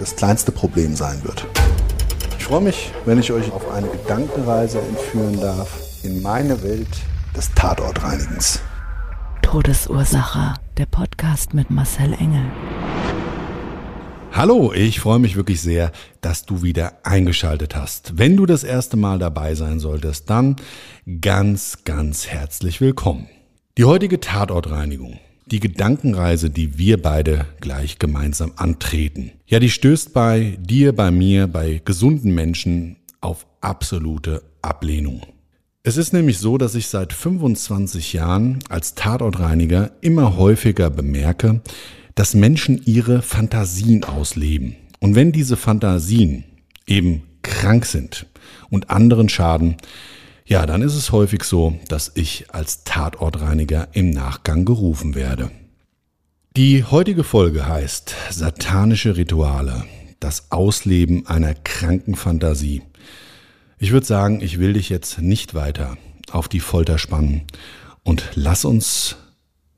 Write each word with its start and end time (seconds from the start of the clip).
das 0.00 0.16
kleinste 0.16 0.50
Problem 0.50 0.96
sein 0.96 1.22
wird. 1.24 1.46
Ich 2.38 2.44
freue 2.44 2.62
mich, 2.62 2.90
wenn 3.04 3.20
ich 3.20 3.30
euch 3.32 3.52
auf 3.52 3.70
eine 3.70 3.86
Gedankenreise 3.86 4.80
entführen 4.80 5.38
darf 5.38 5.78
in 6.02 6.22
meine 6.22 6.62
Welt 6.62 6.88
des 7.36 7.52
Tatortreinigens. 7.54 8.60
Todesursache. 9.42 10.54
Der 10.78 10.86
Podcast 10.86 11.52
mit 11.52 11.70
Marcel 11.70 12.14
Engel. 12.14 12.44
Hallo, 14.32 14.72
ich 14.72 15.00
freue 15.00 15.18
mich 15.18 15.36
wirklich 15.36 15.60
sehr, 15.60 15.92
dass 16.22 16.46
du 16.46 16.62
wieder 16.62 16.94
eingeschaltet 17.02 17.76
hast. 17.76 18.16
Wenn 18.16 18.38
du 18.38 18.46
das 18.46 18.64
erste 18.64 18.96
Mal 18.96 19.18
dabei 19.18 19.54
sein 19.54 19.80
solltest, 19.80 20.30
dann 20.30 20.56
ganz, 21.20 21.84
ganz 21.84 22.26
herzlich 22.28 22.80
willkommen. 22.80 23.28
Die 23.76 23.84
heutige 23.84 24.18
Tatortreinigung, 24.18 25.18
die 25.50 25.60
Gedankenreise, 25.60 26.50
die 26.50 26.78
wir 26.78 27.00
beide 27.00 27.46
gleich 27.60 27.98
gemeinsam 27.98 28.52
antreten, 28.56 29.32
ja, 29.46 29.58
die 29.58 29.70
stößt 29.70 30.12
bei 30.12 30.56
dir, 30.60 30.94
bei 30.94 31.10
mir, 31.10 31.46
bei 31.46 31.80
gesunden 31.84 32.34
Menschen 32.34 32.96
auf 33.20 33.46
absolute 33.60 34.42
Ablehnung. 34.62 35.22
Es 35.82 35.96
ist 35.96 36.12
nämlich 36.12 36.38
so, 36.38 36.58
dass 36.58 36.74
ich 36.74 36.88
seit 36.88 37.12
25 37.12 38.12
Jahren 38.12 38.58
als 38.68 38.94
Tatortreiniger 38.94 39.92
immer 40.02 40.36
häufiger 40.36 40.90
bemerke, 40.90 41.62
dass 42.14 42.34
Menschen 42.34 42.82
ihre 42.84 43.22
Fantasien 43.22 44.04
ausleben. 44.04 44.76
Und 44.98 45.14
wenn 45.14 45.32
diese 45.32 45.56
Fantasien 45.56 46.44
eben 46.86 47.22
krank 47.42 47.86
sind 47.86 48.26
und 48.68 48.90
anderen 48.90 49.30
schaden, 49.30 49.76
ja, 50.50 50.66
dann 50.66 50.82
ist 50.82 50.96
es 50.96 51.12
häufig 51.12 51.44
so, 51.44 51.78
dass 51.86 52.10
ich 52.16 52.46
als 52.52 52.82
Tatortreiniger 52.82 53.86
im 53.92 54.10
Nachgang 54.10 54.64
gerufen 54.64 55.14
werde. 55.14 55.52
Die 56.56 56.82
heutige 56.82 57.22
Folge 57.22 57.68
heißt 57.68 58.16
Satanische 58.30 59.16
Rituale, 59.16 59.84
das 60.18 60.50
Ausleben 60.50 61.24
einer 61.28 61.54
kranken 61.54 62.16
Fantasie. 62.16 62.82
Ich 63.78 63.92
würde 63.92 64.06
sagen, 64.06 64.40
ich 64.40 64.58
will 64.58 64.72
dich 64.72 64.88
jetzt 64.88 65.20
nicht 65.20 65.54
weiter 65.54 65.96
auf 66.32 66.48
die 66.48 66.58
Folter 66.58 66.98
spannen 66.98 67.42
und 68.02 68.24
lass 68.34 68.64
uns 68.64 69.18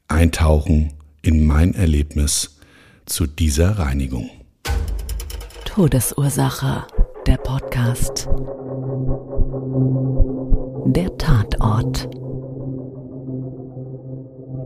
eintauchen 0.09 0.95
in 1.21 1.45
mein 1.45 1.75
Erlebnis 1.75 2.57
zu 3.05 3.27
dieser 3.27 3.79
Reinigung. 3.79 4.31
Todesursache. 5.67 6.87
Der 7.27 7.37
Podcast. 7.37 8.27
Der 10.85 11.17
Tatort. 11.17 12.09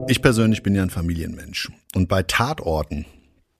Ich 0.08 0.22
persönlich 0.22 0.62
bin 0.62 0.74
ja 0.74 0.82
ein 0.82 0.90
Familienmensch. 0.90 1.70
Und 1.94 2.08
bei 2.08 2.22
Tatorten 2.22 3.04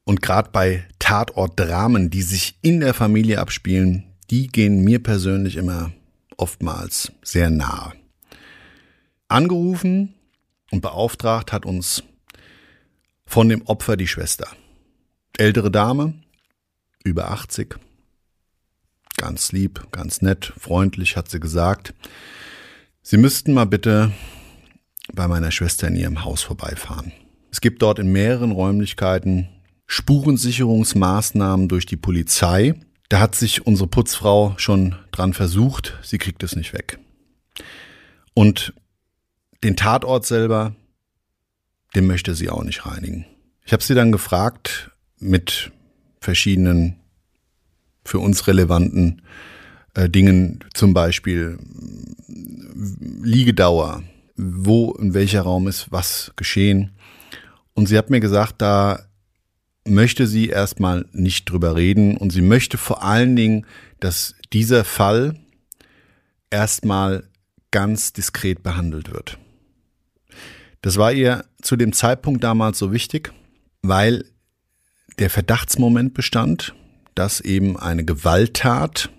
und 0.04 0.22
gerade 0.22 0.50
bei 0.50 0.86
Tatortdramen, 0.98 2.08
die 2.08 2.22
sich 2.22 2.58
in 2.62 2.80
der 2.80 2.94
Familie 2.94 3.40
abspielen, 3.40 4.04
die 4.30 4.46
gehen 4.46 4.82
mir 4.82 5.02
persönlich 5.02 5.56
immer 5.56 5.92
oftmals 6.38 7.12
sehr 7.22 7.50
nahe. 7.50 7.92
Angerufen 9.28 10.14
und 10.70 10.80
beauftragt 10.80 11.52
hat 11.52 11.66
uns 11.66 12.04
von 13.26 13.48
dem 13.48 13.62
Opfer 13.66 13.96
die 13.96 14.08
Schwester. 14.08 14.48
Ältere 15.36 15.70
Dame, 15.70 16.14
über 17.04 17.30
80, 17.30 17.76
ganz 19.16 19.52
lieb, 19.52 19.88
ganz 19.92 20.22
nett, 20.22 20.52
freundlich 20.58 21.16
hat 21.16 21.28
sie 21.28 21.40
gesagt, 21.40 21.94
Sie 23.08 23.18
müssten 23.18 23.54
mal 23.54 23.66
bitte 23.66 24.10
bei 25.12 25.28
meiner 25.28 25.52
Schwester 25.52 25.86
in 25.86 25.94
ihrem 25.94 26.24
Haus 26.24 26.42
vorbeifahren. 26.42 27.12
Es 27.52 27.60
gibt 27.60 27.80
dort 27.82 28.00
in 28.00 28.10
mehreren 28.10 28.50
Räumlichkeiten 28.50 29.48
Spurensicherungsmaßnahmen 29.86 31.68
durch 31.68 31.86
die 31.86 31.96
Polizei. 31.96 32.74
Da 33.08 33.20
hat 33.20 33.36
sich 33.36 33.64
unsere 33.64 33.88
Putzfrau 33.88 34.54
schon 34.56 34.96
dran 35.12 35.34
versucht, 35.34 35.96
sie 36.02 36.18
kriegt 36.18 36.42
es 36.42 36.56
nicht 36.56 36.72
weg. 36.72 36.98
Und 38.34 38.74
den 39.62 39.76
Tatort 39.76 40.26
selber, 40.26 40.74
den 41.94 42.08
möchte 42.08 42.34
sie 42.34 42.50
auch 42.50 42.64
nicht 42.64 42.86
reinigen. 42.86 43.24
Ich 43.64 43.72
habe 43.72 43.84
sie 43.84 43.94
dann 43.94 44.10
gefragt 44.10 44.90
mit 45.20 45.70
verschiedenen 46.18 46.96
für 48.04 48.18
uns 48.18 48.48
relevanten 48.48 49.22
äh, 49.96 50.08
Dingen, 50.08 50.60
zum 50.74 50.94
Beispiel 50.94 51.58
Liegedauer, 53.22 54.02
wo 54.36 54.92
in 54.92 55.14
welcher 55.14 55.42
Raum 55.42 55.66
ist 55.66 55.90
was 55.90 56.32
geschehen. 56.36 56.92
Und 57.74 57.86
sie 57.86 57.96
hat 57.96 58.10
mir 58.10 58.20
gesagt, 58.20 58.56
da 58.58 59.00
möchte 59.86 60.26
sie 60.26 60.48
erstmal 60.48 61.06
nicht 61.12 61.46
drüber 61.46 61.76
reden 61.76 62.16
und 62.16 62.30
sie 62.30 62.42
möchte 62.42 62.76
vor 62.76 63.02
allen 63.02 63.36
Dingen, 63.36 63.66
dass 64.00 64.34
dieser 64.52 64.84
Fall 64.84 65.38
erstmal 66.50 67.24
ganz 67.70 68.12
diskret 68.12 68.62
behandelt 68.62 69.12
wird. 69.12 69.38
Das 70.82 70.98
war 70.98 71.12
ihr 71.12 71.44
zu 71.62 71.76
dem 71.76 71.92
Zeitpunkt 71.92 72.44
damals 72.44 72.78
so 72.78 72.92
wichtig, 72.92 73.32
weil 73.82 74.24
der 75.18 75.30
Verdachtsmoment 75.30 76.14
bestand, 76.14 76.74
dass 77.14 77.40
eben 77.40 77.78
eine 77.78 78.04
Gewalttat 78.04 79.10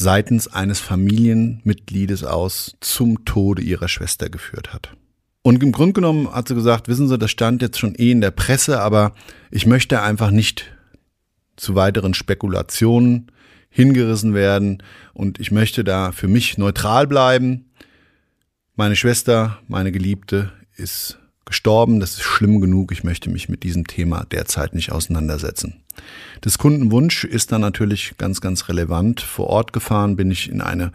seitens 0.00 0.48
eines 0.48 0.80
Familienmitgliedes 0.80 2.24
aus 2.24 2.76
zum 2.80 3.24
Tode 3.24 3.62
ihrer 3.62 3.88
Schwester 3.88 4.28
geführt 4.28 4.72
hat. 4.72 4.92
Und 5.42 5.62
im 5.62 5.72
Grunde 5.72 5.92
genommen 5.92 6.32
hat 6.32 6.48
sie 6.48 6.54
gesagt, 6.54 6.88
wissen 6.88 7.08
Sie, 7.08 7.18
das 7.18 7.30
stand 7.30 7.62
jetzt 7.62 7.78
schon 7.78 7.94
eh 7.94 8.10
in 8.10 8.20
der 8.20 8.30
Presse, 8.30 8.80
aber 8.80 9.14
ich 9.50 9.66
möchte 9.66 10.02
einfach 10.02 10.30
nicht 10.30 10.72
zu 11.56 11.74
weiteren 11.74 12.14
Spekulationen 12.14 13.30
hingerissen 13.68 14.34
werden 14.34 14.82
und 15.12 15.38
ich 15.38 15.50
möchte 15.50 15.84
da 15.84 16.12
für 16.12 16.28
mich 16.28 16.58
neutral 16.58 17.06
bleiben. 17.06 17.70
Meine 18.74 18.96
Schwester, 18.96 19.58
meine 19.68 19.92
Geliebte 19.92 20.52
ist 20.76 21.18
gestorben, 21.44 22.00
das 22.00 22.12
ist 22.12 22.22
schlimm 22.22 22.60
genug, 22.60 22.92
ich 22.92 23.04
möchte 23.04 23.30
mich 23.30 23.48
mit 23.48 23.62
diesem 23.62 23.86
Thema 23.86 24.24
derzeit 24.24 24.74
nicht 24.74 24.92
auseinandersetzen. 24.92 25.79
Das 26.40 26.58
Kundenwunsch 26.58 27.24
ist 27.24 27.52
dann 27.52 27.60
natürlich 27.60 28.14
ganz, 28.16 28.40
ganz 28.40 28.68
relevant. 28.68 29.20
Vor 29.20 29.48
Ort 29.48 29.72
gefahren 29.72 30.16
bin 30.16 30.30
ich 30.30 30.50
in 30.50 30.60
eine 30.60 30.92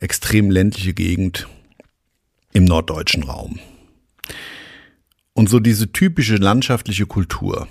extrem 0.00 0.50
ländliche 0.50 0.94
Gegend 0.94 1.48
im 2.52 2.64
norddeutschen 2.64 3.24
Raum. 3.24 3.58
Und 5.34 5.48
so 5.48 5.60
diese 5.60 5.92
typische 5.92 6.36
landschaftliche 6.36 7.06
Kultur, 7.06 7.68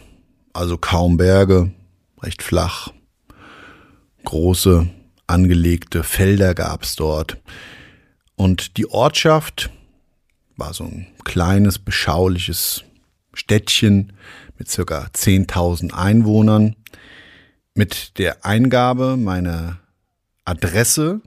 also 0.54 0.78
kaum 0.78 1.18
Berge, 1.18 1.72
recht 2.22 2.42
flach, 2.44 2.94
große 4.24 4.88
angelegte 5.28 6.04
Felder 6.04 6.54
gab 6.54 6.84
es 6.84 6.96
dort. 6.96 7.38
Und 8.36 8.78
die 8.78 8.90
Ortschaft 8.90 9.69
war 10.56 10.74
so 10.74 10.86
ein 10.86 11.08
kleines, 11.24 11.80
beschauliches 11.80 12.84
Städtchen 13.34 14.14
mit 14.57 14.69
circa 14.69 15.07
10.000 15.13 15.94
Einwohnern. 15.94 16.75
Mit 17.74 18.18
der 18.18 18.45
Eingabe 18.45 19.18
meiner 19.18 19.80
Adresse 20.45 21.21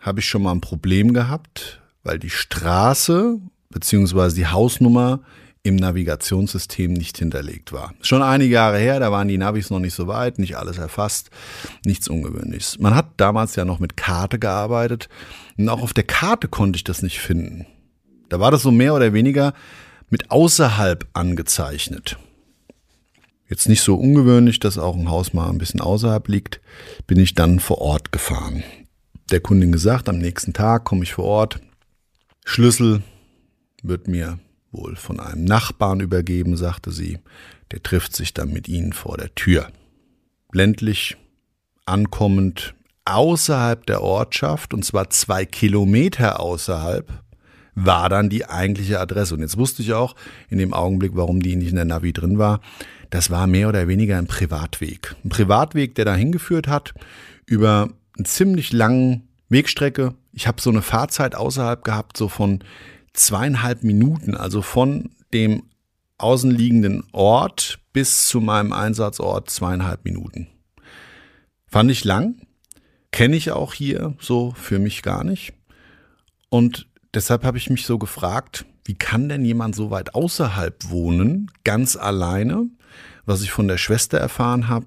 habe 0.00 0.20
ich 0.20 0.26
schon 0.26 0.42
mal 0.42 0.52
ein 0.52 0.60
Problem 0.60 1.12
gehabt, 1.12 1.80
weil 2.02 2.18
die 2.18 2.30
Straße 2.30 3.40
bzw. 3.70 4.34
die 4.34 4.46
Hausnummer 4.46 5.20
im 5.62 5.76
Navigationssystem 5.76 6.92
nicht 6.92 7.18
hinterlegt 7.18 7.72
war. 7.72 7.92
Schon 8.00 8.22
einige 8.22 8.54
Jahre 8.54 8.78
her, 8.78 9.00
da 9.00 9.12
waren 9.12 9.28
die 9.28 9.38
Navis 9.38 9.70
noch 9.70 9.80
nicht 9.80 9.94
so 9.94 10.06
weit, 10.06 10.38
nicht 10.38 10.56
alles 10.56 10.78
erfasst, 10.78 11.30
nichts 11.84 12.08
Ungewöhnliches. 12.08 12.78
Man 12.78 12.94
hat 12.94 13.06
damals 13.18 13.54
ja 13.56 13.64
noch 13.64 13.78
mit 13.78 13.96
Karte 13.96 14.38
gearbeitet 14.38 15.08
und 15.58 15.68
auch 15.68 15.82
auf 15.82 15.92
der 15.92 16.04
Karte 16.04 16.48
konnte 16.48 16.76
ich 16.76 16.84
das 16.84 17.02
nicht 17.02 17.20
finden. 17.20 17.66
Da 18.28 18.40
war 18.40 18.50
das 18.50 18.62
so 18.62 18.70
mehr 18.70 18.94
oder 18.94 19.12
weniger 19.12 19.52
mit 20.10 20.30
außerhalb 20.30 21.06
angezeichnet. 21.12 22.18
Jetzt 23.48 23.68
nicht 23.68 23.80
so 23.80 23.96
ungewöhnlich, 23.96 24.60
dass 24.60 24.78
auch 24.78 24.94
ein 24.96 25.10
Haus 25.10 25.32
mal 25.32 25.48
ein 25.48 25.58
bisschen 25.58 25.80
außerhalb 25.80 26.28
liegt, 26.28 26.60
bin 27.06 27.18
ich 27.18 27.34
dann 27.34 27.60
vor 27.60 27.78
Ort 27.78 28.12
gefahren. 28.12 28.62
Der 29.30 29.40
Kundin 29.40 29.72
gesagt, 29.72 30.08
am 30.08 30.18
nächsten 30.18 30.52
Tag 30.52 30.84
komme 30.84 31.04
ich 31.04 31.14
vor 31.14 31.24
Ort. 31.24 31.60
Schlüssel 32.44 33.02
wird 33.82 34.06
mir 34.08 34.38
wohl 34.70 34.96
von 34.96 35.18
einem 35.20 35.44
Nachbarn 35.44 36.00
übergeben, 36.00 36.56
sagte 36.56 36.92
sie. 36.92 37.18
Der 37.72 37.82
trifft 37.82 38.14
sich 38.14 38.34
dann 38.34 38.52
mit 38.52 38.68
ihnen 38.68 38.92
vor 38.92 39.16
der 39.16 39.34
Tür. 39.34 39.70
Ländlich, 40.52 41.16
ankommend, 41.84 42.74
außerhalb 43.04 43.84
der 43.86 44.02
Ortschaft, 44.02 44.74
und 44.74 44.84
zwar 44.84 45.10
zwei 45.10 45.44
Kilometer 45.44 46.40
außerhalb, 46.40 47.22
war 47.84 48.08
dann 48.08 48.28
die 48.28 48.46
eigentliche 48.46 49.00
Adresse. 49.00 49.34
Und 49.34 49.40
jetzt 49.40 49.56
wusste 49.56 49.82
ich 49.82 49.92
auch 49.92 50.14
in 50.48 50.58
dem 50.58 50.72
Augenblick, 50.74 51.12
warum 51.14 51.40
die 51.40 51.56
nicht 51.56 51.70
in 51.70 51.76
der 51.76 51.84
Navi 51.84 52.12
drin 52.12 52.38
war. 52.38 52.60
Das 53.10 53.30
war 53.30 53.46
mehr 53.46 53.68
oder 53.68 53.88
weniger 53.88 54.18
ein 54.18 54.26
Privatweg. 54.26 55.14
Ein 55.24 55.30
Privatweg, 55.30 55.94
der 55.94 56.04
da 56.04 56.14
hingeführt 56.14 56.68
hat, 56.68 56.94
über 57.46 57.88
einen 58.16 58.24
ziemlich 58.24 58.72
langen 58.72 59.28
Wegstrecke. 59.48 60.14
Ich 60.32 60.46
habe 60.46 60.60
so 60.60 60.70
eine 60.70 60.82
Fahrzeit 60.82 61.34
außerhalb 61.34 61.84
gehabt, 61.84 62.16
so 62.16 62.28
von 62.28 62.62
zweieinhalb 63.12 63.82
Minuten, 63.82 64.34
also 64.34 64.62
von 64.62 65.10
dem 65.32 65.62
außenliegenden 66.18 67.04
Ort 67.12 67.78
bis 67.92 68.26
zu 68.26 68.40
meinem 68.40 68.72
Einsatzort 68.72 69.50
zweieinhalb 69.50 70.04
Minuten. 70.04 70.48
Fand 71.66 71.90
ich 71.90 72.04
lang, 72.04 72.46
kenne 73.12 73.36
ich 73.36 73.52
auch 73.52 73.72
hier 73.72 74.14
so 74.20 74.52
für 74.56 74.78
mich 74.78 75.02
gar 75.02 75.24
nicht. 75.24 75.52
Und 76.50 76.88
deshalb 77.14 77.44
habe 77.44 77.58
ich 77.58 77.70
mich 77.70 77.86
so 77.86 77.98
gefragt, 77.98 78.64
wie 78.84 78.94
kann 78.94 79.28
denn 79.28 79.44
jemand 79.44 79.74
so 79.74 79.90
weit 79.90 80.14
außerhalb 80.14 80.88
wohnen, 80.90 81.50
ganz 81.64 81.96
alleine? 81.96 82.66
Was 83.26 83.42
ich 83.42 83.50
von 83.50 83.68
der 83.68 83.76
Schwester 83.76 84.18
erfahren 84.18 84.68
habe, 84.68 84.86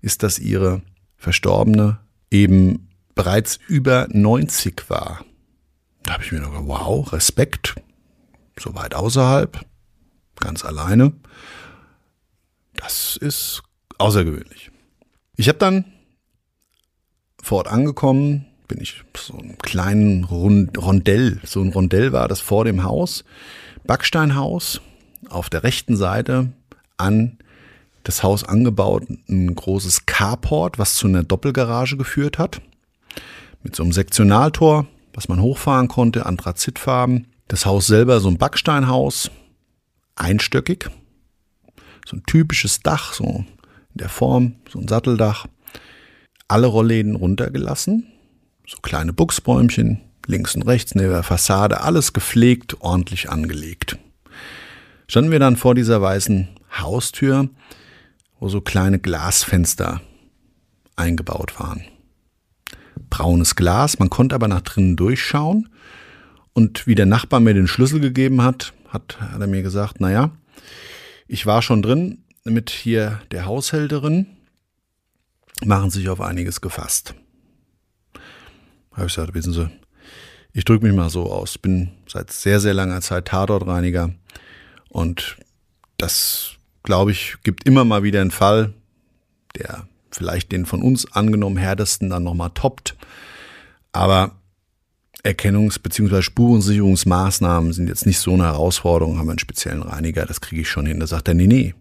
ist, 0.00 0.22
dass 0.22 0.38
ihre 0.38 0.82
Verstorbene 1.16 2.00
eben 2.30 2.88
bereits 3.14 3.58
über 3.68 4.08
90 4.10 4.88
war. 4.88 5.24
Da 6.04 6.14
habe 6.14 6.24
ich 6.24 6.32
mir 6.32 6.40
gedacht, 6.40 6.54
wow, 6.64 7.12
Respekt, 7.12 7.74
so 8.58 8.74
weit 8.74 8.94
außerhalb, 8.94 9.64
ganz 10.40 10.64
alleine. 10.64 11.12
Das 12.74 13.16
ist 13.16 13.62
außergewöhnlich. 13.98 14.70
Ich 15.36 15.48
habe 15.48 15.58
dann 15.58 15.84
vor 17.42 17.58
Ort 17.58 17.68
angekommen, 17.68 18.46
bin 18.72 18.82
ich 18.82 19.04
so 19.14 19.34
einem 19.34 19.58
kleinen 19.58 20.24
Rondell, 20.24 21.40
so 21.44 21.60
ein 21.60 21.72
Rondell 21.72 22.12
war 22.12 22.26
das 22.26 22.40
vor 22.40 22.64
dem 22.64 22.84
Haus, 22.84 23.22
Backsteinhaus, 23.84 24.80
auf 25.28 25.50
der 25.50 25.62
rechten 25.62 25.94
Seite 25.94 26.52
an 26.96 27.36
das 28.02 28.22
Haus 28.22 28.44
angebaut, 28.44 29.04
ein 29.28 29.54
großes 29.54 30.06
Carport, 30.06 30.78
was 30.78 30.94
zu 30.94 31.06
einer 31.06 31.22
Doppelgarage 31.22 31.98
geführt 31.98 32.38
hat, 32.38 32.62
mit 33.62 33.76
so 33.76 33.82
einem 33.82 33.92
Sektionaltor, 33.92 34.86
was 35.12 35.28
man 35.28 35.42
hochfahren 35.42 35.88
konnte, 35.88 36.24
Anthrazitfarben. 36.24 37.26
Das 37.48 37.66
Haus 37.66 37.86
selber 37.86 38.20
so 38.20 38.28
ein 38.28 38.38
Backsteinhaus, 38.38 39.30
einstöckig, 40.16 40.88
so 42.06 42.16
ein 42.16 42.22
typisches 42.24 42.80
Dach, 42.80 43.12
so 43.12 43.24
in 43.24 43.98
der 43.98 44.08
Form, 44.08 44.54
so 44.70 44.78
ein 44.78 44.88
Satteldach. 44.88 45.46
Alle 46.48 46.66
Rollläden 46.66 47.16
runtergelassen, 47.16 48.11
so 48.72 48.78
kleine 48.82 49.12
Buchsbäumchen, 49.12 50.00
links 50.26 50.54
und 50.54 50.62
rechts 50.62 50.94
neben 50.94 51.10
der 51.10 51.22
Fassade, 51.22 51.82
alles 51.82 52.12
gepflegt, 52.12 52.80
ordentlich 52.80 53.28
angelegt. 53.28 53.98
Standen 55.08 55.30
wir 55.30 55.38
dann 55.38 55.56
vor 55.56 55.74
dieser 55.74 56.00
weißen 56.00 56.48
Haustür, 56.78 57.50
wo 58.40 58.48
so 58.48 58.60
kleine 58.60 58.98
Glasfenster 58.98 60.00
eingebaut 60.96 61.60
waren 61.60 61.84
braunes 63.12 63.56
Glas. 63.56 63.98
Man 63.98 64.10
konnte 64.10 64.34
aber 64.34 64.48
nach 64.48 64.62
drinnen 64.62 64.96
durchschauen. 64.96 65.68
Und 66.54 66.86
wie 66.86 66.94
der 66.94 67.06
Nachbar 67.06 67.40
mir 67.40 67.54
den 67.54 67.68
Schlüssel 67.68 68.00
gegeben 68.00 68.42
hat, 68.42 68.72
hat, 68.88 69.18
er 69.38 69.46
mir 69.46 69.62
gesagt, 69.62 70.00
naja, 70.00 70.32
ich 71.28 71.46
war 71.46 71.62
schon 71.62 71.82
drin 71.82 72.24
mit 72.44 72.70
hier 72.70 73.20
der 73.30 73.46
Haushälterin, 73.46 74.26
machen 75.64 75.90
sich 75.90 76.08
auf 76.08 76.20
einiges 76.20 76.60
gefasst. 76.60 77.14
Habe 78.92 79.06
ich 79.06 79.14
gesagt, 79.14 79.34
wissen 79.34 79.52
Sie, 79.52 79.70
ich 80.52 80.64
drücke 80.64 80.86
mich 80.86 80.94
mal 80.94 81.10
so 81.10 81.32
aus, 81.32 81.58
bin 81.58 81.90
seit 82.06 82.30
sehr, 82.30 82.60
sehr 82.60 82.74
langer 82.74 83.00
Zeit 83.00 83.26
Tatortreiniger 83.26 84.10
und 84.88 85.36
das, 85.96 86.52
glaube 86.82 87.12
ich, 87.12 87.36
gibt 87.42 87.64
immer 87.64 87.84
mal 87.84 88.02
wieder 88.02 88.20
einen 88.20 88.30
Fall, 88.30 88.74
der 89.56 89.86
vielleicht 90.10 90.52
den 90.52 90.66
von 90.66 90.82
uns 90.82 91.10
angenommen 91.12 91.56
härtesten 91.56 92.10
dann 92.10 92.24
nochmal 92.24 92.50
toppt. 92.50 92.96
Aber 93.92 94.32
Erkennungs- 95.24 95.80
bzw. 95.80 96.20
Spurensicherungsmaßnahmen 96.20 97.72
sind 97.72 97.88
jetzt 97.88 98.06
nicht 98.06 98.18
so 98.18 98.32
eine 98.32 98.44
Herausforderung, 98.44 99.18
haben 99.18 99.26
wir 99.26 99.32
einen 99.32 99.38
speziellen 99.38 99.82
Reiniger, 99.82 100.26
das 100.26 100.40
kriege 100.40 100.62
ich 100.62 100.68
schon 100.68 100.86
hin. 100.86 101.00
Da 101.00 101.06
sagt 101.06 101.28
er, 101.28 101.34
nee, 101.34 101.46
nee, 101.46 101.74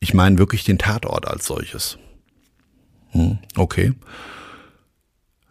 ich 0.00 0.14
meine 0.14 0.38
wirklich 0.38 0.64
den 0.64 0.78
Tatort 0.78 1.28
als 1.28 1.46
solches. 1.46 1.98
Hm, 3.10 3.38
okay. 3.56 3.92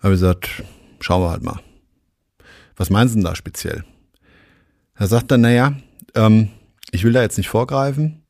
Habe 0.01 0.13
ich 0.13 0.19
gesagt, 0.19 0.63
schauen 0.99 1.21
wir 1.21 1.29
halt 1.29 1.43
mal. 1.43 1.59
Was 2.75 2.89
meinen 2.89 3.09
Sie 3.09 3.15
denn 3.15 3.23
da 3.23 3.35
speziell? 3.35 3.83
Er 4.95 5.07
sagt 5.07 5.31
dann, 5.31 5.41
naja, 5.41 5.73
ähm, 6.15 6.49
ich 6.91 7.03
will 7.03 7.13
da 7.13 7.21
jetzt 7.21 7.37
nicht 7.37 7.49
vorgreifen, 7.49 8.23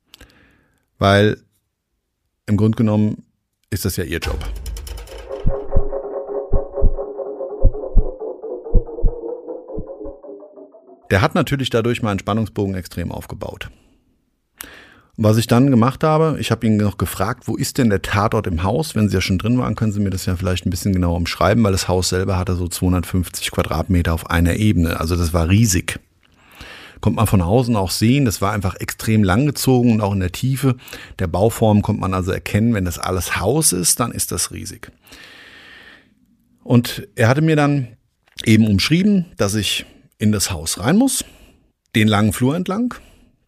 weil 0.97 1.37
im 2.45 2.57
Grunde 2.57 2.75
genommen 2.75 3.23
ist 3.69 3.85
das 3.85 3.95
ja 3.95 4.03
ihr 4.03 4.19
Job. 4.19 4.39
Der 11.11 11.21
hat 11.21 11.33
natürlich 11.33 11.69
dadurch 11.69 12.03
meinen 12.03 12.19
Spannungsbogen 12.19 12.75
extrem 12.75 13.11
aufgebaut. 13.11 13.69
Was 15.21 15.35
ich 15.35 15.47
dann 15.47 15.69
gemacht 15.69 16.05
habe, 16.05 16.37
ich 16.39 16.49
habe 16.49 16.65
ihn 16.65 16.77
noch 16.77 16.97
gefragt, 16.97 17.49
wo 17.49 17.57
ist 17.57 17.77
denn 17.77 17.89
der 17.89 18.01
Tatort 18.01 18.47
im 18.47 18.63
Haus? 18.63 18.95
Wenn 18.95 19.09
Sie 19.09 19.15
ja 19.15 19.19
schon 19.19 19.37
drin 19.37 19.57
waren, 19.57 19.75
können 19.75 19.91
Sie 19.91 19.99
mir 19.99 20.11
das 20.11 20.25
ja 20.25 20.37
vielleicht 20.37 20.65
ein 20.65 20.69
bisschen 20.69 20.93
genauer 20.93 21.17
umschreiben, 21.17 21.61
weil 21.61 21.73
das 21.73 21.89
Haus 21.89 22.07
selber 22.07 22.37
hatte 22.37 22.55
so 22.55 22.69
250 22.69 23.51
Quadratmeter 23.51 24.13
auf 24.13 24.29
einer 24.29 24.55
Ebene. 24.55 24.97
Also 24.97 25.17
das 25.17 25.33
war 25.33 25.49
riesig. 25.49 25.99
Kommt 27.01 27.17
man 27.17 27.27
von 27.27 27.41
außen 27.41 27.75
auch 27.75 27.91
sehen, 27.91 28.23
das 28.23 28.41
war 28.41 28.53
einfach 28.53 28.75
extrem 28.75 29.21
langgezogen 29.25 29.91
und 29.91 29.99
auch 29.99 30.13
in 30.13 30.21
der 30.21 30.31
Tiefe 30.31 30.77
der 31.19 31.27
Bauform 31.27 31.81
kommt 31.81 31.99
man 31.99 32.13
also 32.13 32.31
erkennen, 32.31 32.73
wenn 32.73 32.85
das 32.85 32.97
alles 32.97 33.41
Haus 33.41 33.73
ist, 33.73 33.99
dann 33.99 34.13
ist 34.13 34.31
das 34.31 34.51
riesig. 34.51 34.89
Und 36.63 37.09
er 37.15 37.27
hatte 37.27 37.41
mir 37.41 37.57
dann 37.57 37.89
eben 38.45 38.65
umschrieben, 38.65 39.25
dass 39.35 39.55
ich 39.55 39.85
in 40.17 40.31
das 40.31 40.49
Haus 40.49 40.79
rein 40.79 40.95
muss, 40.95 41.25
den 41.93 42.07
langen 42.07 42.31
Flur 42.31 42.55
entlang, 42.55 42.95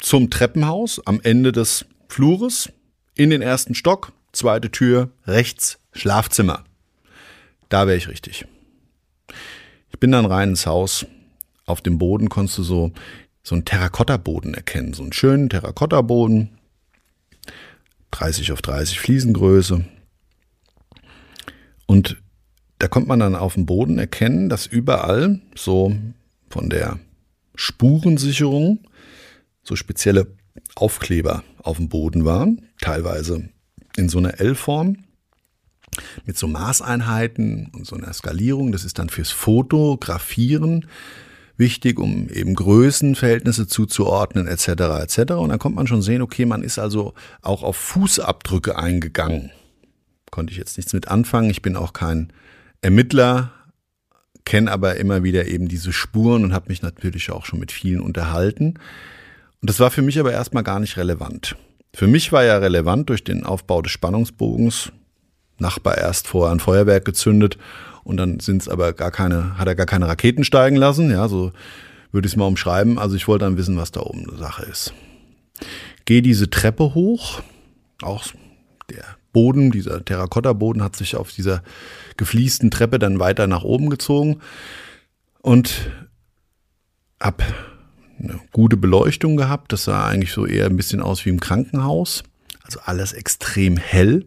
zum 0.02 0.30
Treppenhaus 0.30 1.00
am 1.06 1.22
Ende 1.24 1.54
des 1.54 1.86
Flures, 2.10 2.70
in 3.16 3.30
den 3.30 3.42
ersten 3.42 3.76
Stock, 3.76 4.12
zweite 4.34 4.72
Tür, 4.72 5.12
rechts, 5.26 5.80
Schlafzimmer. 5.94 6.66
Da 7.70 7.88
wäre 7.88 7.98
ich 7.98 8.10
richtig. 8.10 8.46
Ich 9.92 10.00
bin 10.00 10.12
dann 10.12 10.26
rein 10.26 10.50
ins 10.50 10.66
Haus. 10.66 11.06
Auf 11.66 11.82
dem 11.82 11.98
Boden 11.98 12.28
konntest 12.30 12.58
du 12.58 12.64
so, 12.64 12.92
so 13.44 13.56
einen 13.56 13.66
Terrakotta-Boden 13.66 14.54
erkennen, 14.54 14.94
so 14.94 15.04
einen 15.04 15.14
schönen 15.14 15.50
Terrakotta-Boden. 15.50 16.50
30 18.12 18.52
auf 18.52 18.62
30 18.62 19.00
Fliesengröße. 19.00 19.86
Und 21.86 22.18
da 22.80 22.88
kommt 22.88 23.08
man 23.08 23.20
dann 23.20 23.36
auf 23.36 23.54
dem 23.54 23.66
Boden 23.66 24.00
erkennen, 24.00 24.50
dass 24.50 24.66
überall 24.66 25.40
so 25.56 25.96
von 26.50 26.70
der 26.70 27.00
Spurensicherung 27.56 28.80
so 29.64 29.76
spezielle 29.76 30.28
Aufkleber 30.76 31.44
auf 31.62 31.78
dem 31.78 31.90
Boden 31.90 32.26
waren, 32.26 32.68
teilweise 32.80 33.50
in 33.96 34.10
so 34.10 34.18
einer 34.18 34.40
L-Form 34.40 34.98
mit 36.26 36.38
so 36.38 36.48
Maßeinheiten 36.48 37.72
und 37.74 37.86
so 37.86 37.96
einer 37.96 38.14
Skalierung. 38.14 38.72
Das 38.72 38.86
ist 38.86 39.00
dann 39.00 39.10
fürs 39.10 39.32
Fotografieren 39.32 40.88
wichtig, 41.58 42.00
um 42.00 42.30
eben 42.30 42.56
Größenverhältnisse 42.56 43.68
zuzuordnen 43.68 44.48
etc. 44.48 44.68
etc. 45.02 45.34
Und 45.34 45.50
dann 45.50 45.60
kommt 45.60 45.76
man 45.76 45.88
schon 45.88 46.02
sehen, 46.02 46.22
okay, 46.22 46.46
man 46.46 46.64
ist 46.64 46.80
also 46.80 47.14
auch 47.42 47.64
auf 47.64 47.76
Fußabdrücke 47.78 48.78
eingegangen. 48.78 49.52
Konnte 50.32 50.52
ich 50.52 50.58
jetzt 50.58 50.78
nichts 50.78 50.94
mit 50.94 51.10
anfangen. 51.10 51.50
Ich 51.50 51.62
bin 51.62 51.76
auch 51.76 51.94
kein 51.94 52.32
Ermittler, 52.82 53.52
kenne 54.46 54.72
aber 54.72 54.96
immer 54.96 55.24
wieder 55.24 55.48
eben 55.48 55.68
diese 55.68 55.94
Spuren 55.94 56.44
und 56.44 56.54
habe 56.54 56.70
mich 56.70 56.82
natürlich 56.82 57.32
auch 57.32 57.46
schon 57.46 57.60
mit 57.60 57.72
vielen 57.72 58.02
unterhalten. 58.02 58.76
Und 59.62 59.70
das 59.70 59.80
war 59.80 59.92
für 59.92 60.02
mich 60.02 60.20
aber 60.20 60.32
erstmal 60.32 60.64
gar 60.64 60.80
nicht 60.80 60.98
relevant. 60.98 61.56
Für 61.94 62.08
mich 62.08 62.32
war 62.32 62.44
ja 62.44 62.58
relevant 62.58 63.10
durch 63.10 63.24
den 63.24 63.46
Aufbau 63.46 63.82
des 63.82 63.92
Spannungsbogens, 63.92 64.92
Nachbar 65.62 66.00
erst 66.00 66.28
vorher 66.28 66.52
ein 66.52 66.60
Feuerwerk 66.60 67.06
gezündet 67.06 67.60
und 68.04 68.18
dann 68.18 68.40
sind 68.40 68.64
es 68.64 68.68
aber 68.68 68.94
gar 68.94 69.12
keine, 69.12 69.60
hat 69.60 69.68
er 69.68 69.76
gar 69.76 69.86
keine 69.86 70.08
Raketen 70.08 70.44
steigen 70.44 70.76
lassen, 70.76 71.12
ja, 71.12 71.28
so 71.28 71.52
würde 72.12 72.26
ich 72.26 72.34
es 72.34 72.36
mal 72.36 72.48
umschreiben. 72.48 72.98
Also 72.98 73.16
ich 73.16 73.28
wollte 73.28 73.46
dann 73.46 73.58
wissen, 73.58 73.78
was 73.78 73.92
da 73.92 74.02
oben 74.02 74.28
eine 74.28 74.40
Sache 74.40 74.66
ist. 74.66 74.92
Gehe 76.06 76.24
diese 76.24 76.50
Treppe 76.50 76.96
hoch, 76.96 77.42
auch 78.02 78.26
der 78.90 79.06
Boden, 79.34 79.70
dieser 79.70 80.04
Terrakotta-Boden 80.04 80.84
hat 80.84 80.96
sich 80.96 81.16
auf 81.16 81.32
dieser 81.32 81.62
gefliesten 82.18 82.72
Treppe 82.72 82.98
dann 82.98 83.20
weiter 83.20 83.46
nach 83.46 83.64
oben 83.64 83.92
gezogen 83.92 84.42
und 85.42 85.92
hab 87.20 87.44
eine 88.22 88.40
gute 88.52 88.78
Beleuchtung 88.78 89.38
gehabt. 89.38 89.72
Das 89.72 89.86
sah 89.86 90.08
eigentlich 90.08 90.32
so 90.32 90.46
eher 90.46 90.66
ein 90.66 90.78
bisschen 90.78 91.02
aus 91.02 91.26
wie 91.26 91.30
im 91.30 91.40
Krankenhaus. 91.40 92.24
Also 92.64 92.80
alles 92.86 93.14
extrem 93.14 93.78
hell. 93.78 94.26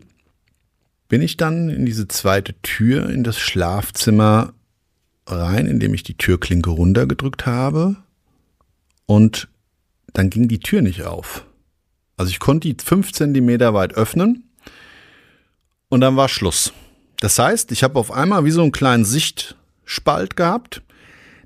Bin 1.09 1.23
ich 1.23 1.37
dann 1.37 1.69
in 1.69 1.87
diese 1.87 2.09
zweite 2.09 2.55
Tür 2.63 3.09
in 3.11 3.25
das 3.25 3.39
Schlafzimmer 3.39 4.55
rein, 5.27 5.67
indem 5.67 5.95
ich 5.95 6.03
die 6.03 6.17
Türklinke 6.17 6.71
runtergedrückt 6.71 7.47
habe. 7.47 7.97
Und 9.07 9.49
dann 10.13 10.31
ging 10.31 10.49
die 10.49 10.61
Tür 10.61 10.83
nicht 10.83 11.03
auf. 11.03 11.47
Also 12.17 12.31
ich 12.31 12.39
konnte 12.39 12.73
die 12.73 12.83
fünf 12.83 13.13
Zentimeter 13.13 13.75
weit 13.75 13.95
öffnen 13.95 14.45
und 15.89 16.01
dann 16.01 16.17
war 16.17 16.29
Schluss. 16.29 16.73
Das 17.21 17.39
heißt, 17.39 17.73
ich 17.73 17.83
habe 17.83 17.99
auf 17.99 18.13
einmal 18.13 18.45
wie 18.45 18.51
so 18.51 18.63
einen 18.63 18.73
kleinen 18.73 19.05
Sichtspalt 19.05 20.37
gehabt 20.37 20.83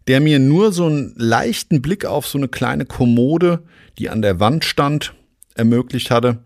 der 0.08 0.20
mir 0.20 0.38
nur 0.38 0.72
so 0.72 0.86
einen 0.86 1.12
leichten 1.16 1.82
Blick 1.82 2.06
auf 2.06 2.26
so 2.26 2.38
eine 2.38 2.48
kleine 2.48 2.86
Kommode, 2.86 3.62
die 3.98 4.08
an 4.08 4.22
der 4.22 4.40
Wand 4.40 4.64
stand, 4.64 5.14
ermöglicht 5.54 6.10
hatte. 6.10 6.38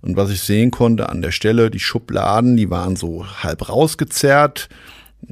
Und 0.00 0.16
was 0.16 0.30
ich 0.30 0.42
sehen 0.42 0.70
konnte 0.70 1.08
an 1.08 1.22
der 1.22 1.32
Stelle, 1.32 1.70
die 1.70 1.80
Schubladen, 1.80 2.56
die 2.56 2.70
waren 2.70 2.96
so 2.96 3.26
halb 3.26 3.68
rausgezerrt. 3.68 4.68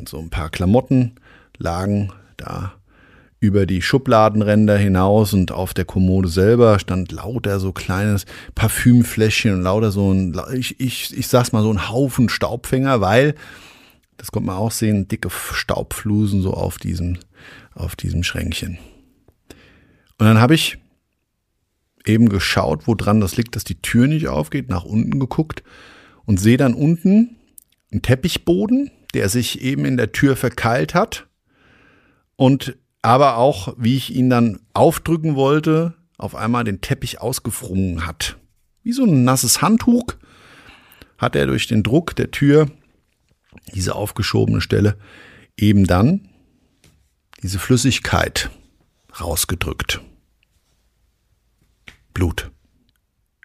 So 0.07 0.19
ein 0.19 0.31
paar 0.31 0.51
Klamotten 0.51 1.13
lagen 1.59 2.13
da 2.37 2.73
über 3.39 3.67
die 3.67 3.83
Schubladenränder 3.83 4.77
hinaus 4.77 5.35
und 5.35 5.53
auf 5.53 5.75
der 5.75 5.85
Kommode 5.85 6.29
selber 6.29 6.79
stand 6.79 7.13
lauter 7.13 7.61
so 7.61 7.73
kleines 7.73 8.25
Parfümfläschchen 8.55 9.53
und 9.53 9.63
lauter 9.63 9.93
so 9.93 10.11
ein, 10.11 10.35
ich, 10.55 10.81
ich, 10.81 11.17
ich 11.17 11.29
sag's 11.29 11.53
mal 11.53 11.63
so 11.63 11.71
ein 11.71 11.89
Haufen 11.91 12.29
Staubfänger, 12.29 13.01
weil, 13.01 13.35
das 14.17 14.33
konnte 14.33 14.47
man 14.47 14.57
auch 14.57 14.73
sehen, 14.73 15.07
dicke 15.07 15.29
Staubflusen 15.31 16.43
so 16.43 16.55
auf 16.55 16.79
diesem 16.79 17.19
auf 17.77 17.97
diesem 17.97 18.23
Schränkchen. 18.23 18.79
Und 20.19 20.27
dann 20.27 20.41
habe 20.41 20.55
ich 20.55 20.79
eben 22.05 22.29
geschaut, 22.29 22.87
woran 22.87 23.21
das 23.21 23.37
liegt, 23.37 23.57
dass 23.57 23.65
die 23.65 23.81
Tür 23.81 24.07
nicht 24.07 24.29
aufgeht, 24.29 24.69
nach 24.69 24.85
unten 24.85 25.19
geguckt 25.19 25.63
und 26.25 26.39
sehe 26.39 26.57
dann 26.57 26.75
unten 26.75 27.37
einen 27.93 28.03
Teppichboden, 28.03 28.91
der 29.15 29.29
sich 29.29 29.61
eben 29.63 29.85
in 29.85 29.97
der 29.97 30.13
Tür 30.13 30.37
verkeilt 30.37 30.95
hat 30.95 31.27
und 32.37 32.77
aber 33.03 33.37
auch, 33.37 33.75
wie 33.79 33.97
ich 33.97 34.15
ihn 34.15 34.31
dann 34.31 34.61
aufdrücken 34.73 35.37
wollte, 35.37 35.95
auf 36.19 36.35
einmal 36.35 36.65
den 36.65 36.81
Teppich 36.81 37.21
ausgefrungen 37.21 38.07
hat. 38.07 38.37
Wie 38.83 38.93
so 38.93 39.05
ein 39.05 39.25
nasses 39.25 39.63
Handtuch 39.63 40.07
hat 41.19 41.37
er 41.37 41.47
durch 41.47 41.67
den 41.67 41.83
Druck 41.83 42.17
der 42.17 42.31
Tür 42.31 42.71
diese 43.75 43.95
aufgeschobene 43.95 44.61
Stelle 44.61 44.97
eben 45.57 45.87
dann 45.87 46.29
diese 47.47 47.61
Flüssigkeit 47.61 48.51
rausgedrückt. 49.21 50.01
Blut. 52.13 52.51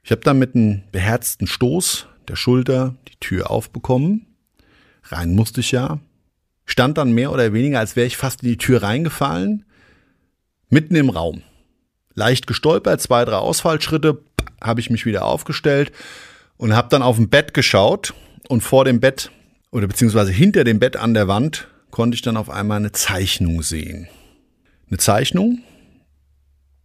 Ich 0.01 0.09
habe 0.09 0.21
dann 0.21 0.39
mit 0.39 0.55
einem 0.55 0.81
beherzten 0.91 1.45
Stoß 1.45 2.07
der 2.27 2.35
Schulter 2.35 2.95
die 3.07 3.19
Tür 3.19 3.51
aufbekommen. 3.51 4.25
Rein 5.03 5.35
musste 5.35 5.59
ich 5.59 5.71
ja. 5.71 5.99
Stand 6.65 6.97
dann 6.97 7.11
mehr 7.11 7.31
oder 7.31 7.53
weniger, 7.53 7.77
als 7.77 7.95
wäre 7.95 8.07
ich 8.07 8.17
fast 8.17 8.41
in 8.41 8.49
die 8.49 8.57
Tür 8.57 8.81
reingefallen. 8.81 9.65
Mitten 10.69 10.95
im 10.95 11.11
Raum. 11.11 11.43
Leicht 12.15 12.47
gestolpert, 12.47 13.01
zwei, 13.01 13.23
drei 13.23 13.35
Ausfallschritte, 13.35 14.23
habe 14.59 14.79
ich 14.79 14.89
mich 14.89 15.05
wieder 15.05 15.25
aufgestellt 15.25 15.91
und 16.57 16.75
habe 16.75 16.89
dann 16.89 17.03
auf 17.03 17.17
dem 17.17 17.29
Bett 17.29 17.53
geschaut 17.53 18.15
und 18.49 18.61
vor 18.61 18.83
dem 18.83 18.99
Bett 18.99 19.29
oder 19.69 19.85
beziehungsweise 19.85 20.31
hinter 20.31 20.63
dem 20.63 20.79
Bett 20.79 20.97
an 20.97 21.13
der 21.13 21.27
Wand 21.27 21.67
konnte 21.91 22.15
ich 22.15 22.21
dann 22.21 22.37
auf 22.37 22.49
einmal 22.49 22.77
eine 22.77 22.91
Zeichnung 22.91 23.61
sehen. 23.61 24.07
Eine 24.87 24.97
Zeichnung 24.97 25.59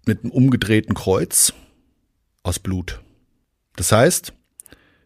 mit 0.05 0.23
einem 0.23 0.31
umgedrehten 0.31 0.95
Kreuz 0.95 1.53
aus 2.43 2.59
Blut. 2.59 3.01
Das 3.77 3.93
heißt, 3.93 4.33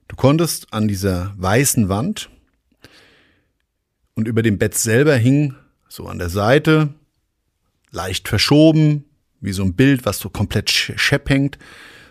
du 0.09 0.17
konntest 0.17 0.73
an 0.73 0.89
dieser 0.89 1.35
weißen 1.39 1.89
Wand 1.89 2.29
und 4.15 4.29
über 4.29 4.43
dem 4.43 4.59
Bett 4.59 4.77
selber 4.77 5.17
hing 5.17 5.55
so 5.89 6.07
an 6.07 6.19
der 6.19 6.29
Seite, 6.29 6.95
leicht 7.91 8.29
verschoben, 8.29 9.05
wie 9.41 9.53
so 9.53 9.63
ein 9.63 9.75
Bild, 9.75 10.05
was 10.05 10.19
so 10.19 10.29
komplett 10.29 10.71
schepp 10.71 11.29
hängt, 11.31 11.59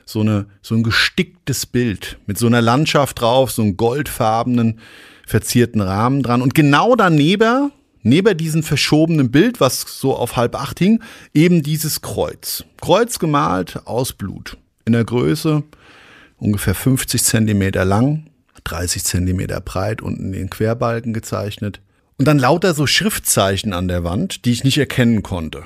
so, 0.06 0.22
eine, 0.22 0.48
so 0.62 0.76
ein 0.76 0.84
gesticktes 0.84 1.66
Bild 1.66 2.18
mit 2.26 2.38
so 2.38 2.48
einer 2.48 2.62
Landschaft 2.62 3.22
drauf, 3.22 3.52
so 3.52 3.62
einem 3.62 3.78
goldfarbenen, 3.78 4.80
verzierten 5.26 5.82
Rahmen 5.82 6.24
dran. 6.24 6.42
Und 6.42 6.56
genau 6.56 6.96
daneben 6.96 7.72
neben 8.02 8.38
diesem 8.38 8.64
verschobenen 8.64 9.32
Bild, 9.32 9.60
was 9.60 9.82
so 9.82 10.16
auf 10.16 10.36
halb 10.36 10.56
acht 10.56 10.80
hing, 10.80 11.02
eben 11.34 11.64
dieses 11.64 12.02
Kreuz. 12.02 12.64
Kreuz 12.82 13.20
gemalt 13.20 13.86
aus 13.86 14.14
Blut. 14.14 14.58
In 14.86 14.94
der 14.94 15.04
Größe 15.06 15.64
ungefähr 16.38 16.76
50 16.76 17.24
Zentimeter 17.24 17.86
lang, 17.86 18.28
30 18.64 19.04
Zentimeter 19.04 19.62
breit, 19.62 20.02
unten 20.02 20.32
den 20.32 20.50
Querbalken 20.50 21.14
gezeichnet. 21.14 21.82
Und 22.18 22.26
dann 22.26 22.40
lauter 22.40 22.74
so 22.74 22.88
Schriftzeichen 22.88 23.74
an 23.74 23.88
der 23.88 24.04
Wand, 24.04 24.46
die 24.46 24.52
ich 24.52 24.64
nicht 24.64 24.78
erkennen 24.78 25.24
konnte. 25.24 25.64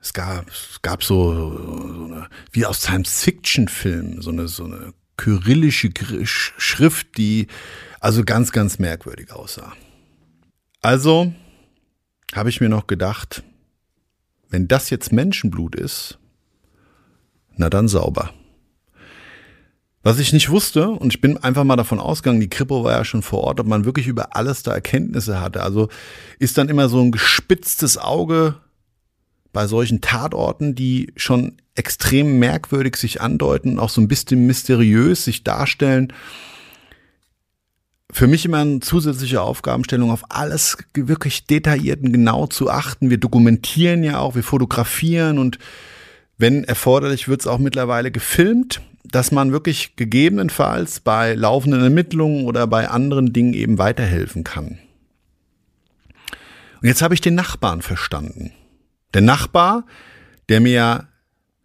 Es 0.00 0.12
gab, 0.12 0.48
es 0.48 0.80
gab 0.82 1.04
so, 1.04 1.32
so 1.32 2.04
eine, 2.04 2.28
wie 2.50 2.66
aus 2.66 2.82
Science-Fiction-Filmen, 2.82 4.20
so 4.20 4.30
eine, 4.30 4.48
so 4.48 4.64
eine 4.64 4.92
kyrillische 5.16 5.90
Schrift, 6.24 7.16
die 7.16 7.46
also 8.00 8.24
ganz, 8.24 8.50
ganz 8.50 8.78
merkwürdig 8.78 9.32
aussah. 9.32 9.72
Also 10.80 11.32
habe 12.34 12.48
ich 12.48 12.60
mir 12.60 12.68
noch 12.68 12.86
gedacht, 12.86 13.42
wenn 14.48 14.68
das 14.68 14.90
jetzt 14.90 15.12
Menschenblut 15.12 15.74
ist, 15.74 16.18
na 17.56 17.70
dann 17.70 17.88
sauber. 17.88 18.32
Was 20.02 20.18
ich 20.18 20.32
nicht 20.32 20.50
wusste, 20.50 20.88
und 20.88 21.14
ich 21.14 21.20
bin 21.20 21.38
einfach 21.38 21.62
mal 21.62 21.76
davon 21.76 22.00
ausgegangen, 22.00 22.40
die 22.40 22.50
Kripo 22.50 22.82
war 22.82 22.92
ja 22.92 23.04
schon 23.04 23.22
vor 23.22 23.44
Ort, 23.44 23.60
ob 23.60 23.66
man 23.68 23.84
wirklich 23.84 24.08
über 24.08 24.34
alles 24.34 24.64
da 24.64 24.72
Erkenntnisse 24.72 25.40
hatte. 25.40 25.62
Also 25.62 25.88
ist 26.40 26.58
dann 26.58 26.68
immer 26.68 26.88
so 26.88 27.00
ein 27.00 27.12
gespitztes 27.12 27.98
Auge 27.98 28.56
bei 29.52 29.66
solchen 29.68 30.00
Tatorten, 30.00 30.74
die 30.74 31.12
schon 31.16 31.58
extrem 31.74 32.38
merkwürdig 32.40 32.96
sich 32.96 33.20
andeuten, 33.20 33.78
auch 33.78 33.90
so 33.90 34.00
ein 34.00 34.08
bisschen 34.08 34.46
mysteriös 34.46 35.24
sich 35.24 35.44
darstellen 35.44 36.12
für 38.12 38.26
mich 38.26 38.44
immer 38.44 38.58
eine 38.58 38.80
zusätzliche 38.80 39.40
Aufgabenstellung, 39.40 40.10
auf 40.10 40.30
alles 40.30 40.76
wirklich 40.94 41.46
detailliert 41.46 42.02
und 42.02 42.12
genau 42.12 42.46
zu 42.46 42.70
achten. 42.70 43.08
Wir 43.08 43.18
dokumentieren 43.18 44.04
ja 44.04 44.18
auch, 44.18 44.34
wir 44.34 44.42
fotografieren 44.42 45.38
und 45.38 45.58
wenn 46.36 46.62
erforderlich 46.64 47.26
wird 47.26 47.40
es 47.40 47.46
auch 47.46 47.58
mittlerweile 47.58 48.10
gefilmt, 48.10 48.82
dass 49.04 49.32
man 49.32 49.50
wirklich 49.52 49.96
gegebenenfalls 49.96 51.00
bei 51.00 51.34
laufenden 51.34 51.82
Ermittlungen 51.82 52.44
oder 52.44 52.66
bei 52.66 52.88
anderen 52.88 53.32
Dingen 53.32 53.54
eben 53.54 53.78
weiterhelfen 53.78 54.44
kann. 54.44 54.78
Und 56.80 56.88
jetzt 56.88 57.00
habe 57.00 57.14
ich 57.14 57.20
den 57.20 57.34
Nachbarn 57.34 57.80
verstanden. 57.80 58.52
Der 59.14 59.22
Nachbar, 59.22 59.86
der 60.48 60.60
mir 60.60 61.08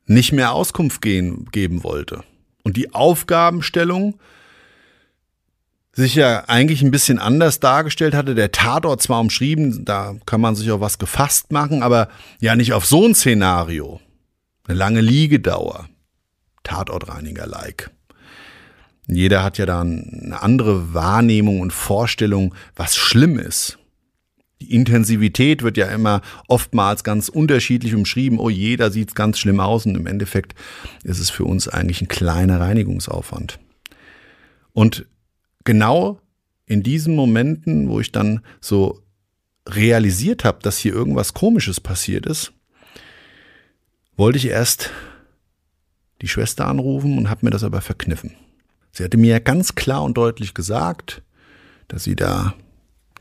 nicht 0.06 0.32
mehr 0.32 0.54
Auskunft 0.54 1.02
gehen, 1.02 1.46
geben 1.52 1.84
wollte. 1.84 2.24
Und 2.64 2.78
die 2.78 2.94
Aufgabenstellung, 2.94 4.20
sich 5.98 6.14
ja 6.14 6.44
eigentlich 6.48 6.84
ein 6.84 6.92
bisschen 6.92 7.18
anders 7.18 7.60
dargestellt 7.60 8.14
hatte. 8.14 8.36
Der 8.36 8.52
Tatort 8.52 9.02
zwar 9.02 9.20
umschrieben, 9.20 9.84
da 9.84 10.16
kann 10.28 10.40
man 10.40 10.56
sich 10.56 10.72
auch 10.72 10.80
was 10.80 11.00
gefasst 11.00 11.52
machen, 11.52 11.82
aber 11.82 12.10
ja 12.40 12.56
nicht 12.56 12.74
auf 12.74 12.86
so 12.86 13.06
ein 13.06 13.16
Szenario. 13.16 14.00
Eine 14.68 14.78
lange 14.78 15.02
Liegedauer. 15.02 15.90
Tatortreiniger-like. 16.64 17.90
Jeder 19.08 19.44
hat 19.44 19.58
ja 19.58 19.66
da 19.66 19.82
eine 19.82 20.40
andere 20.40 20.94
Wahrnehmung 20.94 21.62
und 21.62 21.74
Vorstellung, 21.74 22.54
was 22.76 22.96
schlimm 22.96 23.40
ist. 23.40 23.80
Die 24.62 24.74
Intensivität 24.74 25.64
wird 25.64 25.78
ja 25.78 25.88
immer 25.88 26.22
oftmals 26.48 27.04
ganz 27.04 27.28
unterschiedlich 27.28 27.96
umschrieben. 27.96 28.38
Oh, 28.38 28.50
jeder 28.50 28.92
sieht 28.92 29.16
ganz 29.16 29.40
schlimm 29.40 29.60
aus 29.60 29.88
und 29.88 29.96
im 29.96 30.06
Endeffekt 30.06 30.54
ist 31.04 31.20
es 31.20 31.32
für 31.32 31.46
uns 31.46 31.68
eigentlich 31.68 32.02
ein 32.02 32.08
kleiner 32.08 32.60
Reinigungsaufwand. 32.60 33.60
Und 34.74 35.08
genau 35.68 36.22
in 36.66 36.82
diesen 36.82 37.14
Momenten, 37.14 37.90
wo 37.90 38.00
ich 38.00 38.14
dann 38.14 38.40
so 38.62 39.02
realisiert 39.68 40.46
habe, 40.46 40.60
dass 40.64 40.78
hier 40.78 40.94
irgendwas 40.94 41.34
Komisches 41.34 41.82
passiert 41.82 42.26
ist, 42.26 42.54
wollte 44.16 44.38
ich 44.38 44.46
erst 44.48 44.92
die 46.22 46.30
Schwester 46.30 46.68
anrufen 46.68 47.18
und 47.18 47.30
habe 47.30 47.46
mir 47.46 47.52
das 47.52 47.66
aber 47.66 47.82
verkniffen. 47.82 48.32
Sie 48.94 49.04
hatte 49.04 49.18
mir 49.18 49.42
ganz 49.42 49.76
klar 49.76 50.04
und 50.04 50.16
deutlich 50.16 50.54
gesagt, 50.54 51.22
dass 51.90 52.06
sie 52.06 52.16
da 52.16 52.54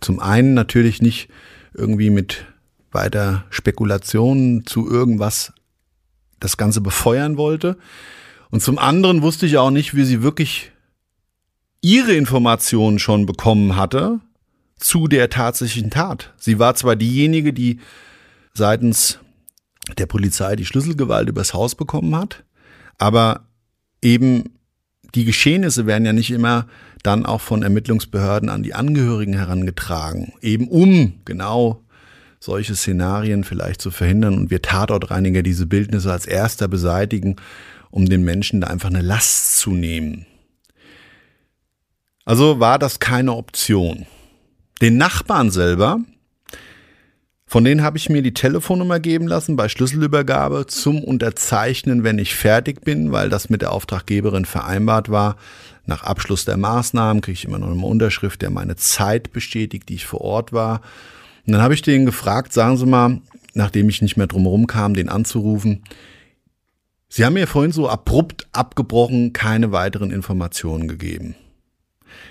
zum 0.00 0.21
einen 0.21 0.55
natürlich 0.55 1.03
nicht 1.03 1.29
irgendwie 1.75 2.11
mit 2.11 2.47
weiter 2.93 3.45
Spekulationen 3.50 4.65
zu 4.67 4.88
irgendwas 4.88 5.53
das 6.38 6.57
Ganze 6.57 6.81
befeuern 6.81 7.37
wollte. 7.38 7.76
Und 8.50 8.62
zum 8.62 8.79
anderen 8.79 9.23
wusste 9.23 9.47
ich 9.47 9.59
auch 9.59 9.73
nicht, 9.73 9.97
wie 9.97 10.05
sie 10.05 10.23
wirklich 10.23 10.71
ihre 11.87 12.14
Informationen 12.14 12.99
schon 12.99 13.26
bekommen 13.26 13.76
hatte 13.76 14.19
zu 14.76 15.07
der 15.07 15.31
tatsächlichen 15.31 15.90
Tat. 15.90 16.35
Sie 16.37 16.59
war 16.59 16.75
zwar 16.75 16.97
diejenige, 16.97 17.52
die 17.52 17.78
seitens 18.55 19.21
der 19.97 20.07
Polizei 20.07 20.57
die 20.57 20.66
Schlüsselgewalt 20.66 21.28
übers 21.28 21.55
Haus 21.55 21.76
bekommen 21.76 22.16
hat, 22.16 22.43
aber 22.99 23.47
eben 24.02 24.57
die 25.14 25.25
Geschehnisse 25.25 25.87
werden 25.87 26.05
ja 26.05 26.12
nicht 26.12 26.33
immer 26.33 26.66
dann 27.05 27.25
auch 27.25 27.40
von 27.40 27.62
Ermittlungsbehörden 27.62 28.49
an 28.49 28.64
die 28.64 28.75
Angehörigen 28.75 29.35
herangetragen, 29.35 30.33
eben 30.43 30.66
um 30.66 31.21
genau 31.25 31.85
solche 32.40 32.75
Szenarien 32.75 33.45
vielleicht 33.45 33.81
zu 33.81 33.93
verhindern 33.93 34.35
und 34.35 34.50
wir 34.50 34.61
Tatortreiniger 34.61 35.45
diese 35.45 35.66
Bildnisse 35.66 36.11
als 36.11 36.26
erster 36.26 36.66
beseitigen, 36.66 37.37
um 37.90 38.07
den 38.07 38.25
Menschen 38.25 38.61
da 38.61 38.66
einfach 38.66 38.88
eine 38.88 39.02
Last 39.02 39.59
zu 39.59 39.71
nehmen. 39.71 40.26
Also 42.26 42.59
war 42.59 42.80
das 42.80 42.99
keine 42.99 43.35
Option. 43.35 44.04
Den 44.83 44.97
Nachbarn 44.97 45.52
selber, 45.52 46.00
von 47.47 47.62
denen 47.62 47.85
habe 47.85 47.99
ich 47.99 48.09
mir 48.09 48.21
die 48.21 48.35
Telefonnummer 48.35 48.99
geben 48.99 49.28
lassen 49.28 49.54
bei 49.54 49.68
Schlüsselübergabe 49.68 50.66
zum 50.66 51.04
Unterzeichnen, 51.04 52.02
wenn 52.02 52.18
ich 52.18 52.35
fertig 52.35 52.80
bin, 52.80 53.12
weil 53.12 53.28
das 53.28 53.49
mit 53.49 53.62
der 53.62 53.71
Auftraggeberin 53.71 54.45
vereinbart 54.45 55.09
war. 55.09 55.37
Nach 55.87 56.02
Abschluss 56.02 56.45
der 56.45 56.56
Maßnahmen 56.56 57.23
kriege 57.23 57.35
ich 57.35 57.45
immer 57.45 57.61
noch 57.61 57.71
eine 57.71 57.87
Unterschrift, 57.87 58.42
der 58.42 58.50
meine 58.50 58.75
Zeit 58.75 59.33
bestätigt, 59.33 59.88
die 59.88 59.95
ich 59.95 60.06
vor 60.06 60.21
Ort 60.21 60.52
war. 60.52 60.80
Und 61.47 61.52
dann 61.52 61.62
habe 61.62 61.75
ich 61.75 61.83
den 61.83 62.06
gefragt, 62.06 62.52
sagen 62.52 62.76
Sie 62.76 62.87
mal, 62.87 63.21
nachdem 63.54 63.88
ich 63.88 64.02
nicht 64.02 64.16
mehr 64.16 64.26
drumherum 64.26 64.66
kam, 64.66 64.95
den 64.95 65.09
anzurufen, 65.09 65.85
Sie 67.09 67.25
haben 67.25 67.35
mir 67.35 67.47
vorhin 67.47 67.71
so 67.71 67.88
abrupt 67.88 68.49
abgebrochen, 68.50 69.33
keine 69.33 69.71
weiteren 69.71 70.11
Informationen 70.11 70.88
gegeben. 70.88 71.37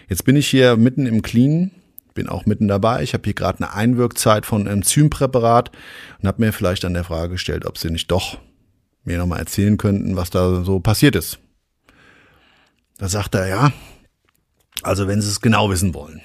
Jetzt 0.08 0.26
bin 0.26 0.36
ich 0.36 0.48
hier 0.48 0.78
mitten 0.78 1.06
im 1.06 1.22
Clean, 1.22 1.72
bin 2.14 2.30
auch 2.30 2.46
mitten 2.46 2.68
dabei. 2.68 3.04
Ich 3.04 3.14
habe 3.14 3.24
hier 3.26 3.34
gerade 3.34 3.60
eine 3.60 3.74
Einwirkzeit 3.74 4.46
von 4.46 4.68
Enzympräparat 4.68 5.72
und 6.22 6.28
habe 6.28 6.44
mir 6.44 6.54
vielleicht 6.54 6.86
an 6.86 6.94
der 6.94 7.04
Frage 7.04 7.34
gestellt, 7.34 7.66
ob 7.66 7.78
Sie 7.78 7.90
nicht 7.90 8.10
doch 8.10 8.40
mir 9.04 9.18
nochmal 9.18 9.40
erzählen 9.40 9.78
könnten, 9.78 10.16
was 10.16 10.30
da 10.30 10.64
so 10.64 10.80
passiert 10.80 11.16
ist. 11.16 11.40
Da 12.98 13.10
sagt 13.10 13.36
er, 13.36 13.48
ja, 13.48 13.72
also 14.82 15.08
wenn 15.08 15.22
Sie 15.22 15.30
es 15.30 15.42
genau 15.42 15.70
wissen 15.70 15.94
wollen, 15.94 16.22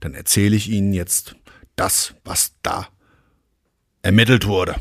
dann 0.00 0.14
erzähle 0.14 0.56
ich 0.56 0.70
Ihnen 0.70 0.92
jetzt 0.92 1.36
das, 1.76 2.14
was 2.24 2.52
da 2.62 2.86
ermittelt 4.02 4.46
wurde. 4.46 4.76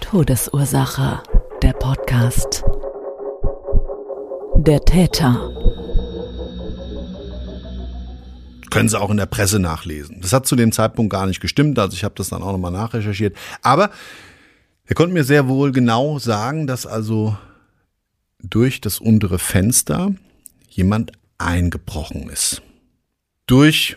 Todesursache, 0.00 1.22
der 1.62 1.72
Podcast. 1.72 2.64
Der 4.56 4.84
Täter. 4.84 5.89
Können 8.70 8.88
Sie 8.88 8.98
auch 8.98 9.10
in 9.10 9.16
der 9.16 9.26
Presse 9.26 9.58
nachlesen. 9.58 10.20
Das 10.20 10.32
hat 10.32 10.46
zu 10.46 10.56
dem 10.56 10.72
Zeitpunkt 10.72 11.12
gar 11.12 11.26
nicht 11.26 11.40
gestimmt, 11.40 11.78
also 11.78 11.94
ich 11.94 12.04
habe 12.04 12.14
das 12.16 12.28
dann 12.28 12.42
auch 12.42 12.52
nochmal 12.52 12.72
nachrecherchiert. 12.72 13.36
Aber 13.62 13.90
er 14.84 14.94
konnte 14.94 15.12
mir 15.12 15.24
sehr 15.24 15.48
wohl 15.48 15.72
genau 15.72 16.18
sagen, 16.18 16.66
dass 16.66 16.86
also 16.86 17.36
durch 18.42 18.80
das 18.80 18.98
untere 18.98 19.38
Fenster 19.38 20.14
jemand 20.68 21.12
eingebrochen 21.38 22.28
ist. 22.28 22.62
Durch 23.46 23.96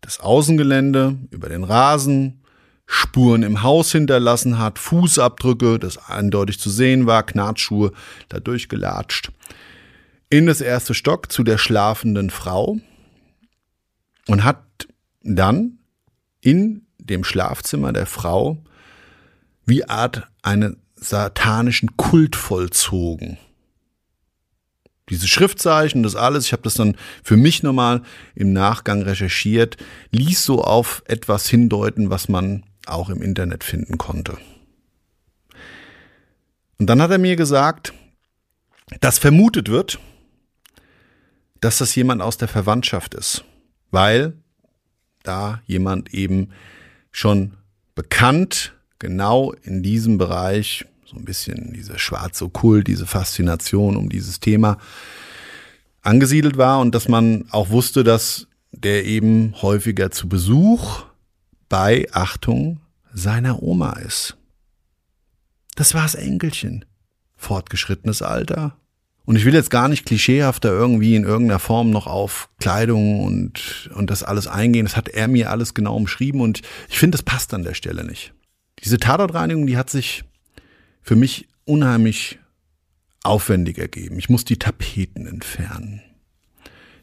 das 0.00 0.20
Außengelände, 0.20 1.16
über 1.30 1.48
den 1.48 1.64
Rasen, 1.64 2.40
Spuren 2.86 3.42
im 3.42 3.62
Haus 3.62 3.92
hinterlassen 3.92 4.58
hat, 4.58 4.78
Fußabdrücke, 4.78 5.78
das 5.78 5.96
eindeutig 6.08 6.60
zu 6.60 6.68
sehen 6.68 7.06
war, 7.06 7.22
Knatschschuhe 7.22 7.92
da 8.28 8.40
durchgelatscht. 8.40 9.32
In 10.28 10.46
das 10.46 10.60
erste 10.60 10.94
Stock 10.94 11.32
zu 11.32 11.44
der 11.44 11.58
schlafenden 11.58 12.30
Frau 12.30 12.78
und 14.28 14.44
hat 14.44 14.64
dann 15.22 15.78
in 16.40 16.86
dem 16.98 17.24
Schlafzimmer 17.24 17.92
der 17.92 18.06
Frau 18.06 18.62
wie 19.66 19.84
Art 19.84 20.28
einen 20.42 20.82
satanischen 20.96 21.96
Kult 21.96 22.36
vollzogen 22.36 23.38
diese 25.10 25.28
Schriftzeichen, 25.28 26.02
das 26.02 26.16
alles, 26.16 26.46
ich 26.46 26.52
habe 26.52 26.62
das 26.62 26.74
dann 26.74 26.96
für 27.22 27.36
mich 27.36 27.62
nochmal 27.62 28.02
im 28.34 28.52
Nachgang 28.52 29.02
recherchiert, 29.02 29.76
ließ 30.12 30.44
so 30.44 30.62
auf 30.62 31.02
etwas 31.06 31.48
hindeuten, 31.48 32.10
was 32.10 32.28
man 32.28 32.64
auch 32.86 33.10
im 33.10 33.22
Internet 33.22 33.64
finden 33.64 33.98
konnte. 33.98 34.38
Und 36.78 36.86
dann 36.88 37.02
hat 37.02 37.10
er 37.10 37.18
mir 37.18 37.36
gesagt, 37.36 37.92
dass 39.00 39.18
vermutet 39.18 39.68
wird, 39.68 39.98
dass 41.60 41.78
das 41.78 41.94
jemand 41.94 42.20
aus 42.20 42.36
der 42.36 42.48
Verwandtschaft 42.48 43.14
ist, 43.14 43.44
weil 43.94 44.34
da 45.22 45.62
jemand 45.66 46.12
eben 46.12 46.50
schon 47.12 47.54
bekannt 47.94 48.74
genau 48.98 49.52
in 49.62 49.82
diesem 49.82 50.18
Bereich 50.18 50.84
so 51.06 51.16
ein 51.16 51.24
bisschen 51.24 51.72
dieser 51.72 51.98
schwarze 51.98 52.48
Kult, 52.48 52.88
diese 52.88 53.06
Faszination 53.06 53.96
um 53.96 54.10
dieses 54.10 54.40
Thema 54.40 54.78
angesiedelt 56.02 56.58
war 56.58 56.80
und 56.80 56.94
dass 56.94 57.08
man 57.08 57.46
auch 57.50 57.70
wusste, 57.70 58.04
dass 58.04 58.46
der 58.72 59.04
eben 59.04 59.54
häufiger 59.62 60.10
zu 60.10 60.28
Besuch 60.28 61.04
bei 61.68 62.06
Achtung 62.12 62.80
seiner 63.12 63.62
Oma 63.62 63.94
ist. 63.94 64.36
Das 65.76 65.94
war 65.94 66.02
das 66.02 66.14
Enkelchen. 66.14 66.84
Fortgeschrittenes 67.36 68.22
Alter. 68.22 68.76
Und 69.26 69.36
ich 69.36 69.44
will 69.44 69.54
jetzt 69.54 69.70
gar 69.70 69.88
nicht 69.88 70.04
klischeehafter 70.04 70.70
irgendwie 70.70 71.16
in 71.16 71.24
irgendeiner 71.24 71.58
Form 71.58 71.90
noch 71.90 72.06
auf 72.06 72.50
Kleidung 72.58 73.24
und, 73.24 73.90
und 73.94 74.10
das 74.10 74.22
alles 74.22 74.46
eingehen. 74.46 74.84
Das 74.84 74.96
hat 74.96 75.08
er 75.08 75.28
mir 75.28 75.50
alles 75.50 75.72
genau 75.72 75.96
umschrieben 75.96 76.40
und 76.40 76.60
ich 76.90 76.98
finde, 76.98 77.16
das 77.16 77.22
passt 77.22 77.54
an 77.54 77.62
der 77.62 77.74
Stelle 77.74 78.04
nicht. 78.04 78.34
Diese 78.82 78.98
Tatortreinigung, 78.98 79.66
die 79.66 79.78
hat 79.78 79.88
sich 79.88 80.24
für 81.00 81.16
mich 81.16 81.48
unheimlich 81.64 82.38
aufwendig 83.22 83.78
ergeben. 83.78 84.18
Ich 84.18 84.28
muss 84.28 84.44
die 84.44 84.58
Tapeten 84.58 85.26
entfernen. 85.26 86.02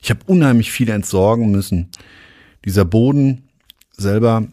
Ich 0.01 0.11
habe 0.11 0.21
unheimlich 0.27 0.71
viel 0.71 0.89
entsorgen 0.89 1.49
müssen. 1.51 1.89
Dieser 2.65 2.85
Boden 2.85 3.49
selber, 3.91 4.47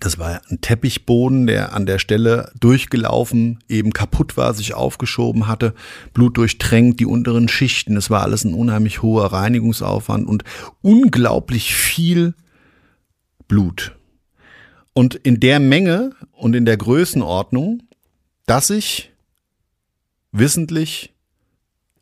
das 0.00 0.18
war 0.18 0.40
ein 0.50 0.60
Teppichboden, 0.60 1.46
der 1.46 1.72
an 1.72 1.86
der 1.86 1.98
Stelle 1.98 2.52
durchgelaufen, 2.60 3.58
eben 3.68 3.92
kaputt 3.92 4.36
war, 4.36 4.54
sich 4.54 4.74
aufgeschoben 4.74 5.48
hatte, 5.48 5.74
Blut 6.12 6.36
durchtränkt, 6.36 7.00
die 7.00 7.06
unteren 7.06 7.48
Schichten. 7.48 7.96
Es 7.96 8.10
war 8.10 8.22
alles 8.22 8.44
ein 8.44 8.54
unheimlich 8.54 9.02
hoher 9.02 9.32
Reinigungsaufwand 9.32 10.28
und 10.28 10.44
unglaublich 10.82 11.74
viel 11.74 12.34
Blut. 13.48 13.96
Und 14.92 15.14
in 15.14 15.40
der 15.40 15.58
Menge 15.58 16.10
und 16.32 16.54
in 16.54 16.64
der 16.64 16.76
Größenordnung 16.76 17.82
dass 18.48 18.70
ich 18.70 19.12
wissentlich 20.32 21.14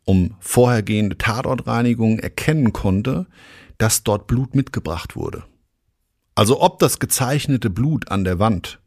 um 0.05 0.35
vorhergehende 0.39 1.17
Tatortreinigung 1.17 2.19
erkennen 2.19 2.71
konnte, 2.71 3.27
dass 3.77 4.03
dort 4.03 4.27
Blut 4.27 4.55
mitgebracht 4.55 5.17
wurde. 5.17 5.43
Also 6.37 6.61
ob 6.61 6.77
das 6.77 6.99
gezeichnete 6.99 7.71
Blut 7.71 8.11
an 8.11 8.23
der 8.23 8.37
Wand 8.37 8.77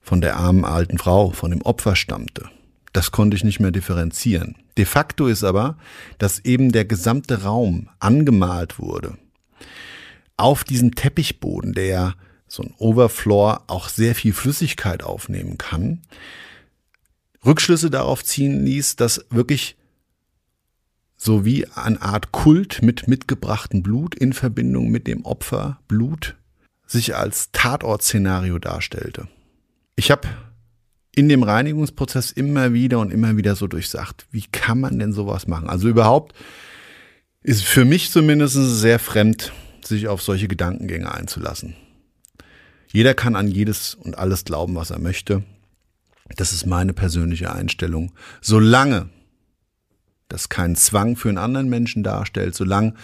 von 0.00 0.20
der 0.20 0.34
armen 0.34 0.64
alten 0.64 0.98
Frau, 0.98 1.30
von 1.30 1.52
dem 1.52 1.62
Opfer 1.62 1.94
stammte, 1.94 2.50
das 2.92 3.12
konnte 3.12 3.36
ich 3.36 3.44
nicht 3.44 3.60
mehr 3.60 3.70
differenzieren. 3.70 4.56
De 4.76 4.84
facto 4.84 5.28
ist 5.28 5.44
aber, 5.44 5.78
dass 6.18 6.40
eben 6.40 6.72
der 6.72 6.86
gesamte 6.86 7.44
Raum 7.44 7.88
angemalt 8.00 8.80
wurde. 8.80 9.16
Auf 10.36 10.64
diesem 10.64 10.96
Teppichboden, 10.96 11.72
der 11.72 12.16
so 12.48 12.64
ein 12.64 12.74
Overfloor 12.78 13.62
auch 13.68 13.88
sehr 13.88 14.16
viel 14.16 14.32
Flüssigkeit 14.32 15.04
aufnehmen 15.04 15.56
kann, 15.56 16.02
Rückschlüsse 17.46 17.90
darauf 17.90 18.24
ziehen 18.24 18.66
ließ, 18.66 18.96
dass 18.96 19.24
wirklich 19.30 19.76
so 21.24 21.46
wie 21.46 21.66
eine 21.68 22.02
Art 22.02 22.32
Kult 22.32 22.82
mit 22.82 23.08
mitgebrachtem 23.08 23.82
Blut 23.82 24.14
in 24.14 24.34
Verbindung 24.34 24.90
mit 24.90 25.06
dem 25.06 25.24
Opfer 25.24 25.80
Blut 25.88 26.36
sich 26.86 27.16
als 27.16 27.50
Tatortszenario 27.50 28.58
darstellte. 28.58 29.26
Ich 29.96 30.10
habe 30.10 30.28
in 31.16 31.30
dem 31.30 31.42
Reinigungsprozess 31.42 32.30
immer 32.30 32.74
wieder 32.74 32.98
und 32.98 33.10
immer 33.10 33.38
wieder 33.38 33.56
so 33.56 33.66
durchsagt, 33.66 34.26
wie 34.32 34.44
kann 34.52 34.80
man 34.80 34.98
denn 34.98 35.14
sowas 35.14 35.46
machen? 35.46 35.70
Also 35.70 35.88
überhaupt 35.88 36.34
ist 37.42 37.64
für 37.64 37.86
mich 37.86 38.10
zumindest 38.10 38.56
sehr 38.56 38.98
fremd, 38.98 39.50
sich 39.82 40.08
auf 40.08 40.20
solche 40.20 40.46
Gedankengänge 40.46 41.10
einzulassen. 41.10 41.74
Jeder 42.92 43.14
kann 43.14 43.34
an 43.34 43.48
jedes 43.48 43.94
und 43.94 44.18
alles 44.18 44.44
glauben, 44.44 44.74
was 44.74 44.90
er 44.90 44.98
möchte. 44.98 45.42
Das 46.36 46.52
ist 46.52 46.66
meine 46.66 46.92
persönliche 46.92 47.50
Einstellung. 47.50 48.12
Solange 48.42 49.08
das 50.28 50.48
keinen 50.48 50.76
Zwang 50.76 51.16
für 51.16 51.28
einen 51.28 51.38
anderen 51.38 51.68
Menschen 51.68 52.02
darstellt, 52.02 52.54
solange 52.54 52.94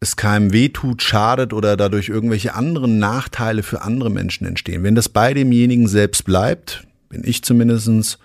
es 0.00 0.16
keinem 0.16 0.52
wehtut, 0.52 1.00
schadet 1.02 1.52
oder 1.52 1.76
dadurch 1.76 2.08
irgendwelche 2.08 2.54
anderen 2.54 2.98
Nachteile 2.98 3.62
für 3.62 3.82
andere 3.82 4.10
Menschen 4.10 4.46
entstehen. 4.46 4.82
Wenn 4.82 4.96
das 4.96 5.08
bei 5.08 5.32
demjenigen 5.32 5.86
selbst 5.86 6.24
bleibt, 6.24 6.86
bin 7.08 7.22
ich 7.24 7.44
zumindest 7.44 8.18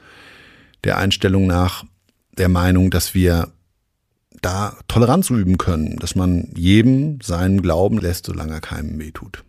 der 0.83 0.97
Einstellung 0.97 1.45
nach 1.45 1.83
der 2.37 2.49
Meinung, 2.49 2.89
dass 2.89 3.13
wir 3.13 3.49
da 4.41 4.75
Toleranz 4.87 5.29
üben 5.29 5.57
können, 5.57 5.97
dass 5.97 6.15
man 6.15 6.49
jedem 6.55 7.19
seinen 7.21 7.61
Glauben 7.61 7.99
lässt, 7.99 8.25
solange 8.25 8.53
er 8.53 8.61
keinem 8.61 8.99
wehtut. 8.99 9.43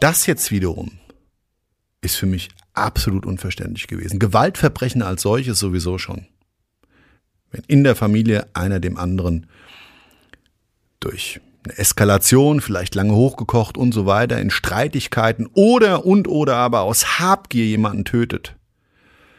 Das 0.00 0.26
jetzt 0.26 0.50
wiederum 0.50 1.01
ist 2.02 2.16
für 2.16 2.26
mich 2.26 2.50
absolut 2.74 3.24
unverständlich 3.24 3.86
gewesen. 3.86 4.18
Gewaltverbrechen 4.18 5.02
als 5.02 5.22
solches 5.22 5.58
sowieso 5.58 5.98
schon. 5.98 6.26
Wenn 7.50 7.62
in 7.66 7.84
der 7.84 7.96
Familie 7.96 8.48
einer 8.54 8.80
dem 8.80 8.98
anderen 8.98 9.46
durch 11.00 11.40
eine 11.64 11.78
Eskalation, 11.78 12.60
vielleicht 12.60 12.94
lange 12.94 13.14
hochgekocht 13.14 13.78
und 13.78 13.92
so 13.92 14.04
weiter, 14.04 14.40
in 14.40 14.50
Streitigkeiten 14.50 15.46
oder 15.52 16.04
und 16.04 16.28
oder 16.28 16.56
aber 16.56 16.80
aus 16.80 17.20
Habgier 17.20 17.66
jemanden 17.66 18.04
tötet, 18.04 18.56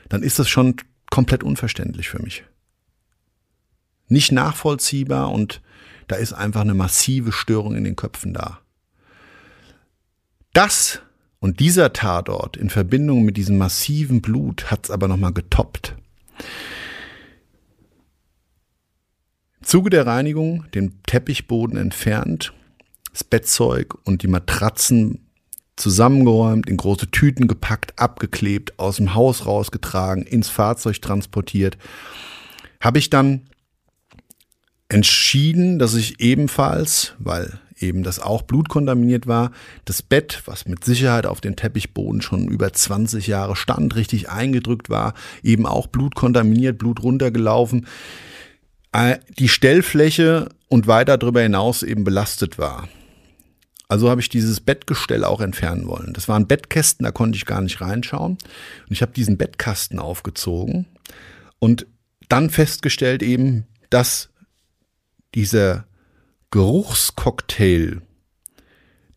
dann 0.10 0.24
ist 0.24 0.40
das 0.40 0.48
schon 0.48 0.76
komplett 1.10 1.44
unverständlich 1.44 2.10
für 2.10 2.22
mich. 2.22 2.44
Nicht 4.08 4.32
nachvollziehbar 4.32 5.32
und 5.32 5.62
da 6.08 6.16
ist 6.16 6.34
einfach 6.34 6.62
eine 6.62 6.74
massive 6.74 7.32
Störung 7.32 7.76
in 7.76 7.84
den 7.84 7.96
Köpfen 7.96 8.34
da. 8.34 8.60
Das 10.54 11.02
und 11.44 11.60
dieser 11.60 11.92
Tatort 11.92 12.56
in 12.56 12.70
Verbindung 12.70 13.26
mit 13.26 13.36
diesem 13.36 13.58
massiven 13.58 14.22
Blut 14.22 14.72
hat 14.72 14.86
es 14.86 14.92
aber 14.92 15.10
nochmal 15.10 15.34
getoppt. 15.34 15.94
Im 19.60 19.64
Zuge 19.68 19.90
der 19.90 20.08
Reinigung 20.08 20.64
den 20.72 21.04
Teppichboden 21.04 21.76
entfernt, 21.76 22.54
das 23.12 23.26
Bettzeug 23.26 23.94
und 24.06 24.24
die 24.24 24.30
Matratzen 24.30 25.28
zusammengeräumt, 25.76 26.70
in 26.70 26.78
große 26.78 27.12
Tüten 27.12 27.50
gepackt, 27.50 28.00
abgeklebt, 28.00 28.80
aus 28.80 28.96
dem 28.96 29.14
Haus 29.14 29.46
rausgetragen, 29.46 30.24
ins 30.24 30.48
Fahrzeug 30.48 31.02
transportiert, 31.02 31.78
habe 32.80 33.00
ich 33.00 33.10
dann 33.10 33.50
entschieden, 34.88 35.78
dass 35.78 35.94
ich 35.94 36.22
ebenfalls, 36.22 37.16
weil 37.20 37.60
eben 37.84 38.04
das 38.04 38.20
auch 38.20 38.42
blutkontaminiert 38.42 39.28
war. 39.28 39.52
Das 39.86 40.02
Bett, 40.02 40.42
was 40.46 40.66
mit 40.66 40.84
Sicherheit 40.84 41.26
auf 41.26 41.42
dem 41.42 41.56
Teppichboden 41.56 42.22
schon 42.22 42.48
über 42.48 42.72
20 42.72 43.28
Jahre 43.28 43.56
stand, 43.56 43.96
richtig 43.96 44.30
eingedrückt 44.30 44.90
war, 44.90 45.14
eben 45.44 45.66
auch 45.66 45.88
blutkontaminiert, 45.88 46.78
Blut 46.78 47.04
runtergelaufen. 47.04 47.88
Äh, 48.92 49.20
die 49.40 49.50
Stellfläche 49.50 50.50
und 50.70 50.88
weiter 50.88 51.18
darüber 51.18 51.42
hinaus 51.42 51.84
eben 51.84 52.04
belastet 52.04 52.58
war. 52.58 52.88
Also 53.88 54.10
habe 54.10 54.22
ich 54.22 54.30
dieses 54.30 54.60
Bettgestell 54.60 55.24
auch 55.24 55.42
entfernen 55.42 55.88
wollen. 55.88 56.14
Das 56.14 56.28
waren 56.28 56.48
Bettkästen, 56.48 57.04
da 57.04 57.12
konnte 57.12 57.36
ich 57.36 57.46
gar 57.46 57.62
nicht 57.62 57.80
reinschauen. 57.82 58.34
Und 58.34 58.92
ich 58.92 59.02
habe 59.02 59.12
diesen 59.12 59.38
Bettkasten 59.38 60.00
aufgezogen 60.00 60.88
und 61.60 61.86
dann 62.30 62.50
festgestellt 62.50 63.22
eben, 63.22 63.68
dass 63.90 64.30
dieser 65.36 65.86
Geruchscocktail, 66.54 68.04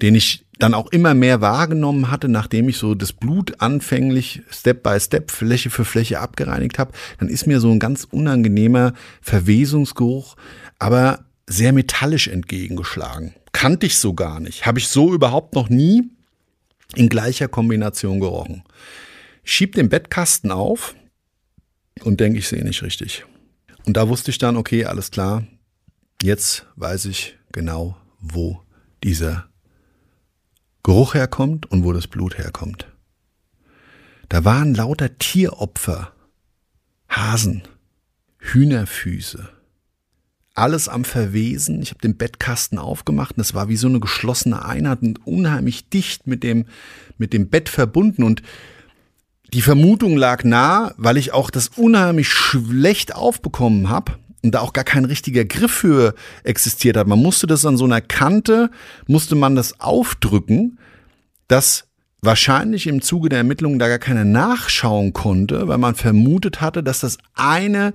den 0.00 0.14
ich 0.14 0.46
dann 0.58 0.72
auch 0.72 0.86
immer 0.86 1.12
mehr 1.12 1.42
wahrgenommen 1.42 2.10
hatte, 2.10 2.30
nachdem 2.30 2.70
ich 2.70 2.78
so 2.78 2.94
das 2.94 3.12
Blut 3.12 3.60
anfänglich 3.60 4.40
Step 4.50 4.82
by 4.82 4.98
Step 4.98 5.30
Fläche 5.30 5.68
für 5.68 5.84
Fläche 5.84 6.20
abgereinigt 6.20 6.78
habe, 6.78 6.92
dann 7.18 7.28
ist 7.28 7.46
mir 7.46 7.60
so 7.60 7.70
ein 7.70 7.78
ganz 7.78 8.04
unangenehmer 8.04 8.94
Verwesungsgeruch, 9.20 10.36
aber 10.78 11.26
sehr 11.46 11.74
metallisch 11.74 12.28
entgegengeschlagen. 12.28 13.34
Kannte 13.52 13.84
ich 13.84 13.98
so 13.98 14.14
gar 14.14 14.40
nicht. 14.40 14.64
Habe 14.64 14.78
ich 14.78 14.88
so 14.88 15.12
überhaupt 15.12 15.54
noch 15.54 15.68
nie 15.68 16.04
in 16.94 17.10
gleicher 17.10 17.48
Kombination 17.48 18.18
gerochen. 18.18 18.62
Ich 19.44 19.52
schieb 19.52 19.74
den 19.74 19.90
Bettkasten 19.90 20.50
auf 20.50 20.94
und 22.02 22.18
denke, 22.18 22.38
ich 22.38 22.48
sehe 22.48 22.64
nicht 22.64 22.82
richtig. 22.82 23.26
Und 23.84 23.98
da 23.98 24.08
wusste 24.08 24.30
ich 24.30 24.38
dann, 24.38 24.56
okay, 24.56 24.86
alles 24.86 25.10
klar, 25.10 25.46
Jetzt 26.22 26.66
weiß 26.76 27.06
ich 27.06 27.36
genau, 27.52 27.96
wo 28.20 28.62
dieser 29.04 29.48
Geruch 30.82 31.14
herkommt 31.14 31.70
und 31.70 31.84
wo 31.84 31.92
das 31.92 32.06
Blut 32.06 32.38
herkommt. 32.38 32.86
Da 34.28 34.44
waren 34.44 34.74
lauter 34.74 35.18
Tieropfer, 35.18 36.12
Hasen, 37.08 37.62
Hühnerfüße, 38.38 39.48
alles 40.54 40.88
am 40.88 41.04
Verwesen. 41.04 41.82
Ich 41.82 41.90
habe 41.90 42.00
den 42.00 42.16
Bettkasten 42.16 42.78
aufgemacht 42.78 43.36
und 43.36 43.42
es 43.42 43.54
war 43.54 43.68
wie 43.68 43.76
so 43.76 43.86
eine 43.86 44.00
geschlossene 44.00 44.64
Einheit 44.64 45.02
und 45.02 45.26
unheimlich 45.26 45.90
dicht 45.90 46.26
mit 46.26 46.42
dem, 46.42 46.66
mit 47.18 47.34
dem 47.34 47.50
Bett 47.50 47.68
verbunden. 47.68 48.22
Und 48.22 48.42
die 49.52 49.62
Vermutung 49.62 50.16
lag 50.16 50.44
nah, 50.44 50.94
weil 50.96 51.18
ich 51.18 51.32
auch 51.32 51.50
das 51.50 51.68
unheimlich 51.68 52.28
schlecht 52.28 53.14
aufbekommen 53.14 53.90
habe 53.90 54.18
und 54.46 54.52
da 54.52 54.60
auch 54.60 54.72
gar 54.72 54.84
kein 54.84 55.04
richtiger 55.04 55.44
Griff 55.44 55.72
für 55.72 56.14
existiert 56.44 56.96
hat. 56.96 57.06
Man 57.06 57.18
musste 57.18 57.46
das 57.46 57.66
an 57.66 57.76
so 57.76 57.84
einer 57.84 58.00
Kante, 58.00 58.70
musste 59.06 59.34
man 59.34 59.54
das 59.54 59.80
aufdrücken, 59.80 60.78
dass 61.48 61.88
wahrscheinlich 62.22 62.86
im 62.86 63.02
Zuge 63.02 63.28
der 63.28 63.38
Ermittlungen 63.38 63.78
da 63.78 63.88
gar 63.88 63.98
keiner 63.98 64.24
nachschauen 64.24 65.12
konnte, 65.12 65.68
weil 65.68 65.78
man 65.78 65.94
vermutet 65.94 66.60
hatte, 66.60 66.82
dass 66.82 67.00
das 67.00 67.18
eine 67.34 67.92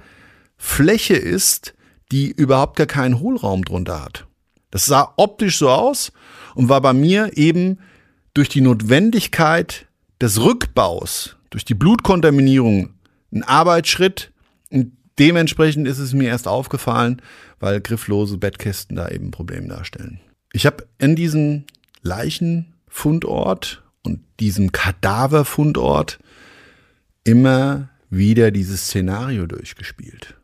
Fläche 0.57 1.15
ist, 1.15 1.73
die 2.11 2.31
überhaupt 2.31 2.75
gar 2.75 2.87
keinen 2.87 3.19
Hohlraum 3.19 3.63
drunter 3.63 4.01
hat. 4.03 4.27
Das 4.69 4.85
sah 4.85 5.13
optisch 5.17 5.57
so 5.57 5.69
aus 5.69 6.11
und 6.55 6.69
war 6.69 6.81
bei 6.81 6.93
mir 6.93 7.37
eben 7.37 7.79
durch 8.33 8.49
die 8.49 8.61
Notwendigkeit 8.61 9.87
des 10.21 10.41
Rückbaus, 10.41 11.35
durch 11.49 11.65
die 11.65 11.73
Blutkontaminierung 11.73 12.93
ein 13.33 13.43
Arbeitsschritt, 13.43 14.31
ein 14.71 14.97
dementsprechend 15.19 15.87
ist 15.87 15.99
es 15.99 16.13
mir 16.13 16.29
erst 16.29 16.47
aufgefallen, 16.47 17.21
weil 17.59 17.81
grifflose 17.81 18.37
Bettkästen 18.37 18.95
da 18.95 19.09
eben 19.09 19.27
ein 19.27 19.31
Problem 19.31 19.67
darstellen. 19.67 20.19
Ich 20.53 20.65
habe 20.65 20.87
in 20.97 21.15
diesem 21.15 21.65
Leichenfundort 22.01 23.83
und 24.03 24.19
diesem 24.39 24.71
Kadaverfundort 24.71 26.19
immer 27.23 27.89
wieder 28.09 28.51
dieses 28.51 28.85
Szenario 28.85 29.45
durchgespielt. 29.45 30.35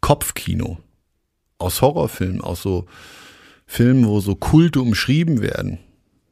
Kopfkino. 0.00 0.78
Aus 1.58 1.80
Horrorfilmen, 1.80 2.42
aus 2.42 2.62
so 2.62 2.86
Filmen, 3.66 4.06
wo 4.06 4.20
so 4.20 4.34
Kulte 4.34 4.80
umschrieben 4.80 5.40
werden. 5.40 5.78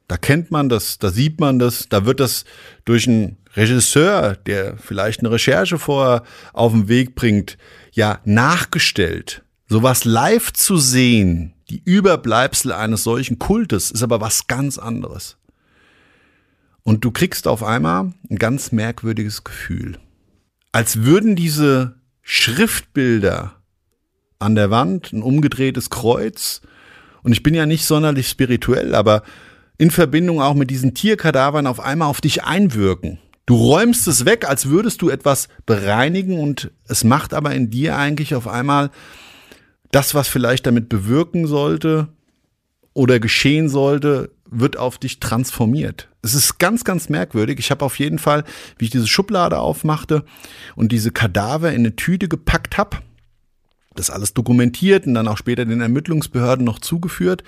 Da 0.06 0.16
kennt 0.16 0.50
man 0.50 0.68
das, 0.68 0.98
da 0.98 1.10
sieht 1.10 1.40
man 1.40 1.58
das, 1.58 1.88
da 1.88 2.04
wird 2.04 2.20
das 2.20 2.44
durch 2.84 3.08
einen 3.08 3.38
Regisseur, 3.56 4.36
der 4.36 4.76
vielleicht 4.76 5.20
eine 5.20 5.30
Recherche 5.30 5.78
vorher 5.78 6.24
auf 6.52 6.72
den 6.72 6.88
Weg 6.88 7.14
bringt, 7.14 7.56
ja 7.92 8.20
nachgestellt. 8.24 9.42
Sowas 9.66 10.04
live 10.04 10.52
zu 10.52 10.76
sehen, 10.76 11.54
die 11.70 11.82
Überbleibsel 11.82 12.72
eines 12.72 13.02
solchen 13.02 13.38
Kultes, 13.38 13.90
ist 13.90 14.02
aber 14.02 14.20
was 14.20 14.46
ganz 14.46 14.78
anderes. 14.78 15.38
Und 16.82 17.04
du 17.04 17.10
kriegst 17.10 17.48
auf 17.48 17.62
einmal 17.62 18.12
ein 18.28 18.36
ganz 18.36 18.72
merkwürdiges 18.72 19.42
Gefühl. 19.42 19.98
Als 20.72 21.04
würden 21.04 21.34
diese 21.34 21.94
Schriftbilder 22.20 23.56
an 24.38 24.54
der 24.54 24.70
Wand, 24.70 25.12
ein 25.12 25.22
umgedrehtes 25.22 25.88
Kreuz, 25.88 26.60
und 27.22 27.32
ich 27.32 27.42
bin 27.42 27.54
ja 27.54 27.64
nicht 27.64 27.86
sonderlich 27.86 28.28
spirituell, 28.28 28.94
aber 28.94 29.22
in 29.78 29.90
Verbindung 29.90 30.40
auch 30.40 30.54
mit 30.54 30.70
diesen 30.70 30.94
Tierkadavern 30.94 31.66
auf 31.66 31.80
einmal 31.80 32.08
auf 32.08 32.20
dich 32.20 32.44
einwirken. 32.44 33.18
Du 33.46 33.56
räumst 33.56 34.08
es 34.08 34.24
weg, 34.24 34.48
als 34.48 34.68
würdest 34.68 35.02
du 35.02 35.10
etwas 35.10 35.48
bereinigen 35.66 36.38
und 36.38 36.70
es 36.88 37.04
macht 37.04 37.34
aber 37.34 37.54
in 37.54 37.70
dir 37.70 37.96
eigentlich 37.96 38.34
auf 38.34 38.48
einmal 38.48 38.90
das, 39.90 40.14
was 40.14 40.28
vielleicht 40.28 40.66
damit 40.66 40.88
bewirken 40.88 41.46
sollte 41.46 42.08
oder 42.94 43.20
geschehen 43.20 43.68
sollte, 43.68 44.30
wird 44.46 44.76
auf 44.76 44.98
dich 44.98 45.20
transformiert. 45.20 46.08
Es 46.22 46.34
ist 46.34 46.58
ganz, 46.58 46.84
ganz 46.84 47.08
merkwürdig. 47.08 47.58
Ich 47.58 47.70
habe 47.70 47.84
auf 47.84 47.98
jeden 47.98 48.18
Fall, 48.18 48.44
wie 48.78 48.86
ich 48.86 48.90
diese 48.90 49.06
Schublade 49.06 49.58
aufmachte 49.58 50.24
und 50.74 50.90
diese 50.90 51.10
Kadaver 51.10 51.70
in 51.70 51.80
eine 51.80 51.96
Tüte 51.96 52.28
gepackt 52.28 52.78
habe, 52.78 52.98
das 53.94 54.10
alles 54.10 54.32
dokumentiert 54.32 55.06
und 55.06 55.14
dann 55.14 55.28
auch 55.28 55.36
später 55.36 55.64
den 55.64 55.80
Ermittlungsbehörden 55.80 56.64
noch 56.64 56.78
zugeführt, 56.78 57.44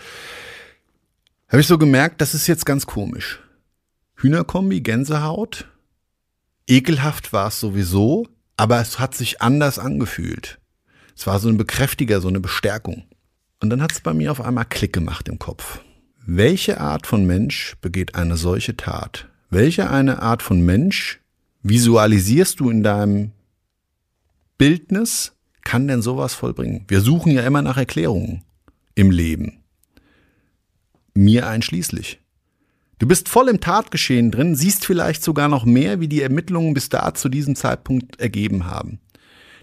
habe 1.49 1.61
ich 1.61 1.67
so 1.67 1.79
gemerkt, 1.79 2.21
das 2.21 2.35
ist 2.35 2.47
jetzt 2.47 2.67
ganz 2.67 2.87
komisch. 2.87 3.41
Hühnerkombi, 4.17 4.81
Gänsehaut. 4.81 5.69
Ekelhaft 6.67 7.33
war 7.33 7.49
es 7.49 7.61
sowieso, 7.61 8.27
aber 8.57 8.81
es 8.81 8.99
hat 8.99 9.15
sich 9.15 9.43
anders 9.43 9.79
angefühlt. 9.79 10.59
Es 11.17 11.27
war 11.27 11.39
so 11.39 11.49
ein 11.49 11.57
Bekräftiger, 11.57 12.21
so 12.21 12.29
eine 12.29 12.41
Bestärkung. 12.41 13.05
Und 13.61 13.71
dann 13.71 13.81
hat 13.81 13.93
es 13.93 14.01
bei 14.01 14.13
mir 14.13 14.33
auf 14.33 14.41
einmal 14.41 14.65
Klick 14.65 14.93
gemacht 14.93 15.29
im 15.29 15.39
Kopf. 15.39 15.81
Welche 16.27 16.81
Art 16.81 17.07
von 17.07 17.25
Mensch 17.25 17.77
begeht 17.81 18.17
eine 18.17 18.37
solche 18.37 18.77
Tat? 18.77 19.29
Welche 19.49 19.89
eine 19.89 20.23
Art 20.23 20.43
von 20.43 20.61
Mensch 20.61 21.21
visualisierst 21.63 22.59
du 22.61 22.69
in 22.69 22.83
deinem 22.83 23.31
Bildnis, 24.59 25.33
kann 25.63 25.87
denn 25.89 26.03
sowas 26.03 26.35
vollbringen? 26.35 26.85
Wir 26.89 27.01
suchen 27.01 27.33
ja 27.33 27.43
immer 27.43 27.63
nach 27.63 27.77
Erklärungen 27.77 28.43
im 28.95 29.11
Leben. 29.11 29.63
Mir 31.17 31.47
einschließlich. 31.47 32.21
Du 32.99 33.07
bist 33.07 33.29
voll 33.29 33.49
im 33.49 33.61
Tatgeschehen 33.61 34.31
drin, 34.31 34.55
siehst 34.55 34.85
vielleicht 34.85 35.23
sogar 35.23 35.49
noch 35.49 35.65
mehr, 35.65 36.01
wie 36.01 36.09
die 36.09 36.23
Ermittlungen 36.23 36.75
bis 36.75 36.89
da 36.89 37.15
zu 37.15 37.29
diesem 37.29 37.57
Zeitpunkt 37.57 38.21
ergeben 38.21 38.67
haben. 38.67 39.01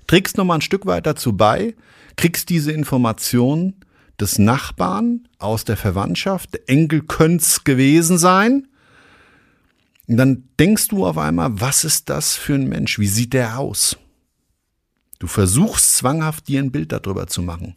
Trägst 0.08 0.38
noch 0.38 0.46
mal 0.46 0.56
ein 0.56 0.62
Stück 0.62 0.86
weit 0.86 1.06
dazu 1.06 1.36
bei, 1.36 1.76
kriegst 2.16 2.50
diese 2.50 2.72
Information 2.72 3.76
des 4.20 4.38
Nachbarn 4.38 5.28
aus 5.40 5.64
der 5.64 5.78
Verwandtschaft, 5.78 6.54
der 6.54 6.70
Enkel 6.70 7.02
könnte 7.02 7.46
gewesen 7.64 8.18
sein. 8.18 8.68
Und 10.08 10.18
dann 10.18 10.44
denkst 10.60 10.90
du 10.90 11.06
auf 11.06 11.18
einmal, 11.18 11.60
was 11.60 11.84
ist 11.84 12.10
das 12.10 12.36
für 12.36 12.54
ein 12.56 12.68
Mensch? 12.68 13.00
Wie 13.00 13.08
sieht 13.08 13.34
der 13.34 13.58
aus? 13.58 13.98
Du 15.20 15.28
versuchst 15.28 15.98
zwanghaft 15.98 16.48
dir 16.48 16.62
ein 16.62 16.72
Bild 16.72 16.92
darüber 16.92 17.28
zu 17.28 17.42
machen. 17.42 17.76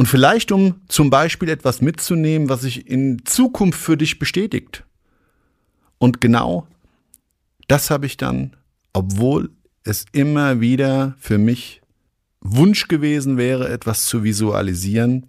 Und 0.00 0.06
vielleicht, 0.06 0.50
um 0.50 0.80
zum 0.88 1.10
Beispiel 1.10 1.50
etwas 1.50 1.82
mitzunehmen, 1.82 2.48
was 2.48 2.62
sich 2.62 2.88
in 2.88 3.20
Zukunft 3.26 3.78
für 3.78 3.98
dich 3.98 4.18
bestätigt. 4.18 4.86
Und 5.98 6.22
genau 6.22 6.66
das 7.68 7.90
habe 7.90 8.06
ich 8.06 8.16
dann, 8.16 8.56
obwohl 8.94 9.50
es 9.84 10.06
immer 10.12 10.62
wieder 10.62 11.16
für 11.18 11.36
mich 11.36 11.82
Wunsch 12.40 12.88
gewesen 12.88 13.36
wäre, 13.36 13.68
etwas 13.68 14.06
zu 14.06 14.24
visualisieren, 14.24 15.26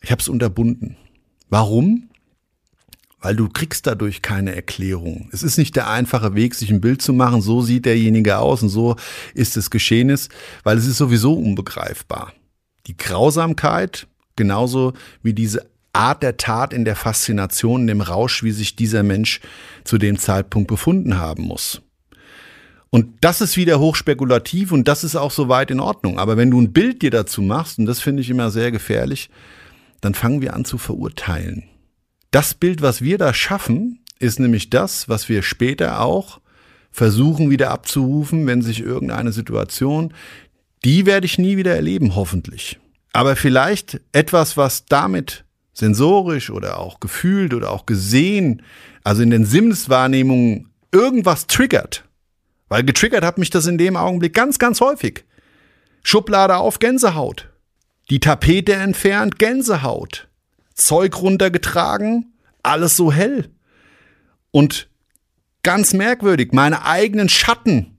ich 0.00 0.10
habe 0.10 0.22
es 0.22 0.28
unterbunden. 0.28 0.96
Warum? 1.50 2.08
Weil 3.20 3.36
du 3.36 3.50
kriegst 3.50 3.86
dadurch 3.86 4.22
keine 4.22 4.56
Erklärung. 4.56 5.28
Es 5.32 5.42
ist 5.42 5.58
nicht 5.58 5.76
der 5.76 5.90
einfache 5.90 6.34
Weg, 6.34 6.54
sich 6.54 6.70
ein 6.70 6.80
Bild 6.80 7.02
zu 7.02 7.12
machen, 7.12 7.42
so 7.42 7.60
sieht 7.60 7.84
derjenige 7.84 8.38
aus 8.38 8.62
und 8.62 8.70
so 8.70 8.96
ist 9.34 9.58
es 9.58 9.68
Geschehnis, 9.68 10.30
weil 10.62 10.78
es 10.78 10.86
ist 10.86 10.96
sowieso 10.96 11.34
unbegreifbar. 11.34 12.32
Die 12.86 12.96
Grausamkeit, 12.96 14.06
genauso 14.36 14.92
wie 15.22 15.32
diese 15.32 15.66
Art 15.92 16.22
der 16.22 16.36
Tat 16.36 16.72
in 16.72 16.84
der 16.84 16.96
Faszination, 16.96 17.82
in 17.82 17.86
dem 17.86 18.00
Rausch, 18.00 18.42
wie 18.42 18.50
sich 18.50 18.76
dieser 18.76 19.02
Mensch 19.02 19.40
zu 19.84 19.96
dem 19.96 20.18
Zeitpunkt 20.18 20.68
befunden 20.68 21.18
haben 21.18 21.44
muss. 21.44 21.80
Und 22.90 23.08
das 23.22 23.40
ist 23.40 23.56
wieder 23.56 23.80
hochspekulativ 23.80 24.70
und 24.70 24.86
das 24.86 25.02
ist 25.02 25.16
auch 25.16 25.32
soweit 25.32 25.70
in 25.70 25.80
Ordnung. 25.80 26.18
Aber 26.18 26.36
wenn 26.36 26.50
du 26.50 26.60
ein 26.60 26.72
Bild 26.72 27.02
dir 27.02 27.10
dazu 27.10 27.42
machst, 27.42 27.78
und 27.78 27.86
das 27.86 28.00
finde 28.00 28.22
ich 28.22 28.30
immer 28.30 28.50
sehr 28.50 28.70
gefährlich, 28.70 29.30
dann 30.00 30.14
fangen 30.14 30.42
wir 30.42 30.54
an 30.54 30.64
zu 30.64 30.78
verurteilen. 30.78 31.64
Das 32.30 32.54
Bild, 32.54 32.82
was 32.82 33.02
wir 33.02 33.18
da 33.18 33.34
schaffen, 33.34 34.00
ist 34.18 34.38
nämlich 34.38 34.70
das, 34.70 35.08
was 35.08 35.28
wir 35.28 35.42
später 35.42 36.00
auch 36.00 36.40
versuchen 36.92 37.50
wieder 37.50 37.72
abzurufen, 37.72 38.46
wenn 38.46 38.62
sich 38.62 38.80
irgendeine 38.80 39.32
Situation, 39.32 40.14
die 40.84 41.06
werde 41.06 41.26
ich 41.26 41.38
nie 41.38 41.56
wieder 41.56 41.74
erleben, 41.74 42.14
hoffentlich. 42.14 42.78
Aber 43.12 43.36
vielleicht 43.36 44.00
etwas, 44.12 44.56
was 44.56 44.86
damit 44.86 45.44
sensorisch 45.72 46.50
oder 46.50 46.78
auch 46.78 47.00
gefühlt 47.00 47.54
oder 47.54 47.70
auch 47.70 47.86
gesehen, 47.86 48.62
also 49.02 49.22
in 49.22 49.30
den 49.30 49.44
Sinneswahrnehmungen 49.46 50.70
irgendwas 50.92 51.46
triggert, 51.46 52.04
weil 52.68 52.84
getriggert 52.84 53.24
hat 53.24 53.38
mich 53.38 53.50
das 53.50 53.66
in 53.66 53.78
dem 53.78 53.96
Augenblick 53.96 54.34
ganz, 54.34 54.58
ganz 54.58 54.80
häufig. 54.80 55.24
Schublade 56.02 56.56
auf 56.56 56.78
Gänsehaut. 56.78 57.48
Die 58.10 58.20
Tapete 58.20 58.74
entfernt, 58.74 59.38
Gänsehaut. 59.38 60.28
Zeug 60.74 61.20
runtergetragen, 61.22 62.34
alles 62.62 62.96
so 62.96 63.12
hell. 63.12 63.50
Und 64.50 64.88
ganz 65.62 65.94
merkwürdig, 65.94 66.52
meine 66.52 66.84
eigenen 66.84 67.28
Schatten 67.28 67.93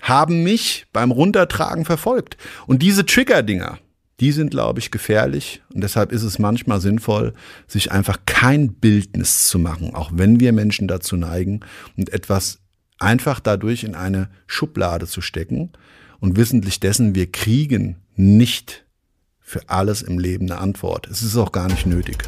haben 0.00 0.42
mich 0.42 0.86
beim 0.92 1.10
Runtertragen 1.10 1.84
verfolgt. 1.84 2.36
Und 2.66 2.82
diese 2.82 3.06
Trigger-Dinger, 3.06 3.78
die 4.20 4.32
sind, 4.32 4.50
glaube 4.50 4.80
ich, 4.80 4.90
gefährlich. 4.90 5.62
Und 5.74 5.82
deshalb 5.82 6.12
ist 6.12 6.22
es 6.22 6.38
manchmal 6.38 6.80
sinnvoll, 6.80 7.32
sich 7.66 7.90
einfach 7.90 8.18
kein 8.26 8.74
Bildnis 8.74 9.46
zu 9.48 9.58
machen, 9.58 9.94
auch 9.94 10.10
wenn 10.14 10.40
wir 10.40 10.52
Menschen 10.52 10.88
dazu 10.88 11.16
neigen 11.16 11.60
und 11.96 12.12
etwas 12.12 12.60
einfach 12.98 13.40
dadurch 13.40 13.82
in 13.84 13.94
eine 13.94 14.28
Schublade 14.46 15.06
zu 15.06 15.22
stecken 15.22 15.72
und 16.20 16.36
wissentlich 16.36 16.80
dessen, 16.80 17.14
wir 17.14 17.32
kriegen 17.32 17.96
nicht 18.14 18.84
für 19.40 19.68
alles 19.68 20.02
im 20.02 20.18
Leben 20.18 20.50
eine 20.50 20.60
Antwort. 20.60 21.08
Es 21.08 21.22
ist 21.22 21.36
auch 21.36 21.50
gar 21.50 21.68
nicht 21.68 21.86
nötig. 21.86 22.18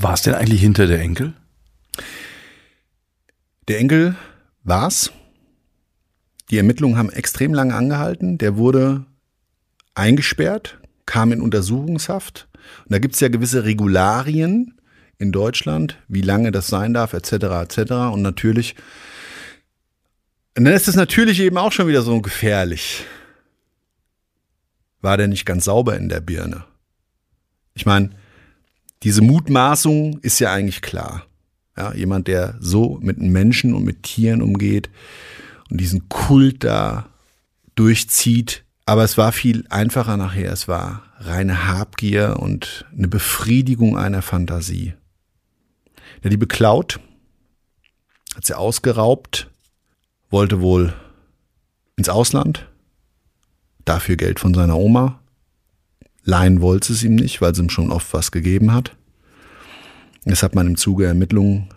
War 0.00 0.14
es 0.14 0.22
denn 0.22 0.34
eigentlich 0.34 0.60
hinter 0.60 0.86
der 0.86 1.00
Enkel? 1.00 1.32
Der 3.68 3.78
Enkel 3.78 4.16
war's. 4.64 5.12
Die 6.50 6.56
Ermittlungen 6.56 6.96
haben 6.96 7.10
extrem 7.10 7.52
lange 7.52 7.74
angehalten. 7.74 8.38
Der 8.38 8.56
wurde 8.56 9.04
eingesperrt, 9.94 10.78
kam 11.06 11.32
in 11.32 11.40
Untersuchungshaft 11.42 12.48
und 12.84 12.92
da 12.92 12.98
gibt 12.98 13.14
es 13.14 13.20
ja 13.20 13.28
gewisse 13.28 13.64
Regularien 13.64 14.74
in 15.18 15.32
Deutschland, 15.32 15.98
wie 16.08 16.22
lange 16.22 16.52
das 16.52 16.68
sein 16.68 16.94
darf, 16.94 17.12
etc. 17.12 17.32
etc. 17.32 17.78
Und 18.12 18.22
natürlich, 18.22 18.76
und 20.56 20.64
dann 20.64 20.74
ist 20.74 20.88
es 20.88 20.94
natürlich 20.94 21.40
eben 21.40 21.58
auch 21.58 21.72
schon 21.72 21.88
wieder 21.88 22.02
so 22.02 22.20
gefährlich. 22.20 23.04
War 25.00 25.16
der 25.16 25.28
nicht 25.28 25.46
ganz 25.46 25.64
sauber 25.64 25.96
in 25.96 26.08
der 26.08 26.20
Birne? 26.20 26.64
Ich 27.74 27.86
meine, 27.86 28.10
diese 29.04 29.22
Mutmaßung 29.22 30.18
ist 30.20 30.40
ja 30.40 30.52
eigentlich 30.52 30.82
klar. 30.82 31.27
Ja, 31.78 31.94
jemand, 31.94 32.26
der 32.26 32.56
so 32.58 32.98
mit 33.00 33.18
Menschen 33.18 33.72
und 33.72 33.84
mit 33.84 34.02
Tieren 34.02 34.42
umgeht 34.42 34.90
und 35.70 35.80
diesen 35.80 36.08
Kult 36.08 36.64
da 36.64 37.08
durchzieht. 37.76 38.64
Aber 38.84 39.04
es 39.04 39.16
war 39.16 39.30
viel 39.30 39.64
einfacher 39.70 40.16
nachher. 40.16 40.52
Es 40.52 40.66
war 40.66 41.04
reine 41.18 41.68
Habgier 41.68 42.38
und 42.40 42.84
eine 42.96 43.06
Befriedigung 43.06 43.96
einer 43.96 44.22
Fantasie. 44.22 44.94
Der 46.24 46.32
die 46.32 46.36
beklaut, 46.36 46.98
hat 48.34 48.44
sie 48.44 48.56
ausgeraubt, 48.56 49.48
wollte 50.30 50.60
wohl 50.60 50.94
ins 51.94 52.08
Ausland, 52.08 52.66
dafür 53.84 54.16
Geld 54.16 54.40
von 54.40 54.52
seiner 54.52 54.76
Oma. 54.76 55.20
Leihen 56.24 56.60
wollte 56.60 56.92
es 56.92 57.04
ihm 57.04 57.14
nicht, 57.14 57.40
weil 57.40 57.54
sie 57.54 57.62
ihm 57.62 57.70
schon 57.70 57.92
oft 57.92 58.12
was 58.12 58.32
gegeben 58.32 58.72
hat. 58.72 58.97
Das 60.24 60.42
hat 60.42 60.54
man 60.54 60.66
im 60.66 60.76
Zuge 60.76 61.06
Ermittlungen 61.06 61.68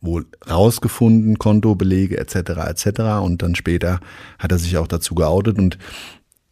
wohl 0.00 0.26
rausgefunden, 0.48 1.38
Kontobelege 1.38 2.18
etc. 2.18 2.36
etc. 2.68 3.00
Und 3.22 3.42
dann 3.42 3.54
später 3.54 4.00
hat 4.38 4.52
er 4.52 4.58
sich 4.58 4.76
auch 4.76 4.86
dazu 4.86 5.14
geoutet 5.14 5.58
und 5.58 5.78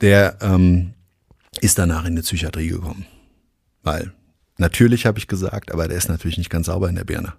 der 0.01 0.38
ähm, 0.40 0.95
ist 1.61 1.79
danach 1.79 2.05
in 2.05 2.16
die 2.16 2.23
Psychiatrie 2.23 2.68
gekommen. 2.68 3.07
Weil 3.83 4.12
natürlich 4.59 5.07
habe 5.07 5.18
ich 5.18 5.29
gesagt, 5.29 5.73
aber 5.73 5.88
der 5.88 5.99
ist 5.99 6.09
natürlich 6.09 6.38
nicht 6.38 6.51
ganz 6.51 6.66
sauber 6.66 6.88
in 6.88 6.97
der 6.97 7.05
Birne. 7.05 7.35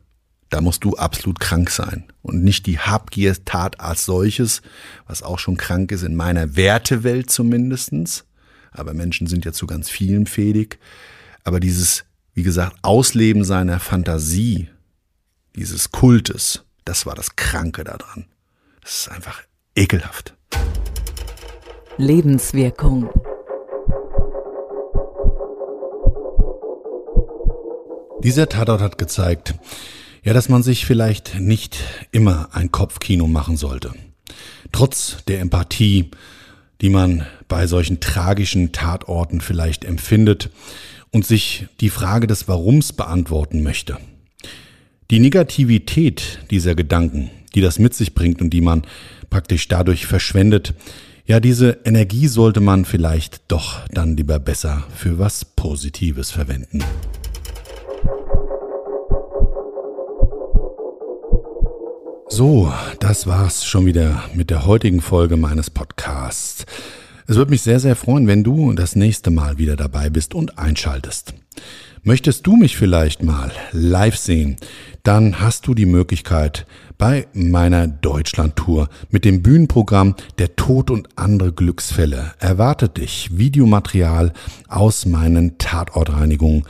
Da 0.50 0.62
musst 0.62 0.84
du 0.84 0.96
absolut 0.96 1.40
krank 1.40 1.72
sein 1.72 2.06
und 2.22 2.44
nicht 2.44 2.68
die 2.68 2.78
Habgier-Tat 2.78 3.80
als 3.80 4.06
solches, 4.06 4.62
was 5.08 5.24
auch 5.24 5.40
schon 5.40 5.58
krank 5.58 5.92
ist 5.92 6.04
in 6.04 6.16
meiner 6.16 6.56
Wertewelt 6.56 7.32
zumindestens. 7.32 8.26
Aber 8.72 8.94
Menschen 8.94 9.26
sind 9.26 9.46
ja 9.46 9.52
zu 9.52 9.66
ganz 9.66 9.90
vielen 9.90 10.28
fähig. 10.28 10.78
Aber 11.44 11.60
dieses, 11.60 12.06
wie 12.34 12.44
gesagt, 12.44 12.78
Ausleben 12.82 13.44
seiner 13.44 13.80
Fantasie, 13.80 14.70
dieses 15.56 15.92
Kultes, 15.92 16.64
das 16.84 17.06
war 17.06 17.16
das 17.16 17.36
Kranke 17.36 17.84
daran. 17.84 18.26
Das 18.82 19.02
ist 19.02 19.12
einfach 19.12 19.42
ekelhaft. 19.76 20.34
Lebenswirkung. 21.98 23.10
Dieser 28.24 28.50
Tatort 28.50 28.82
hat 28.82 28.98
gezeigt, 28.98 29.54
ja, 30.24 30.34
dass 30.34 30.50
man 30.50 30.64
sich 30.64 30.86
vielleicht 30.86 31.40
nicht 31.40 31.78
immer 32.12 32.50
ein 32.54 32.72
Kopfkino 32.72 33.28
machen 33.28 33.58
sollte. 33.58 33.94
Trotz 34.72 35.24
der 35.26 35.42
Empathie, 35.42 36.10
die 36.82 36.90
man 36.90 37.28
bei 37.48 37.68
solchen 37.68 38.00
tragischen 38.00 38.72
Tatorten 38.72 39.42
vielleicht 39.42 39.86
empfindet 39.86 40.50
und 41.14 41.26
sich 41.26 41.68
die 41.80 41.90
Frage 41.90 42.28
des 42.28 42.50
Warums 42.50 42.92
beantworten 42.92 43.64
möchte. 43.64 43.98
Die 45.12 45.20
Negativität 45.20 46.40
dieser 46.52 46.76
Gedanken, 46.76 47.30
die 47.56 47.62
das 47.62 47.80
mit 47.80 47.94
sich 47.94 48.14
bringt 48.14 48.42
und 48.42 48.50
die 48.50 48.62
man 48.62 48.82
praktisch 49.30 49.68
dadurch 49.68 50.06
verschwendet, 50.06 50.74
ja, 51.26 51.40
diese 51.40 51.80
Energie 51.86 52.28
sollte 52.28 52.60
man 52.60 52.84
vielleicht 52.84 53.44
doch 53.48 53.88
dann 53.90 54.18
lieber 54.18 54.40
besser 54.40 54.84
für 54.94 55.20
was 55.20 55.46
Positives 55.46 56.32
verwenden. 56.32 56.80
So, 62.28 62.74
das 63.00 63.28
war's 63.28 63.64
schon 63.64 63.86
wieder 63.86 64.24
mit 64.34 64.50
der 64.50 64.66
heutigen 64.66 65.02
Folge 65.02 65.38
meines 65.38 65.70
Podcasts. 65.70 66.66
Es 67.26 67.38
würde 67.38 67.52
mich 67.52 67.62
sehr, 67.62 67.80
sehr 67.80 67.96
freuen, 67.96 68.28
wenn 68.28 68.44
du 68.44 68.74
das 68.74 68.96
nächste 68.96 69.32
Mal 69.32 69.58
wieder 69.58 69.76
dabei 69.76 70.10
bist 70.10 70.34
und 70.34 70.58
einschaltest. 70.58 71.34
Möchtest 72.04 72.46
du 72.46 72.58
mich 72.58 72.76
vielleicht 72.76 73.24
mal 73.24 73.52
live 73.72 74.18
sehen, 74.18 74.58
dann 75.04 75.40
hast 75.40 75.68
du 75.68 75.74
die 75.74 75.86
Möglichkeit 75.86 76.66
bei 76.98 77.28
meiner 77.34 77.88
Deutschland-Tour 77.88 78.90
mit 79.10 79.26
dem 79.26 79.42
Bühnenprogramm 79.42 80.16
Der 80.38 80.56
Tod 80.56 80.92
und 80.92 81.10
andere 81.16 81.52
Glücksfälle 81.52 82.34
erwartet 82.40 82.98
dich 82.98 83.38
Videomaterial 83.38 84.34
aus 84.68 85.06
meinen 85.06 85.58
Tatortreinigungen, 85.58 86.64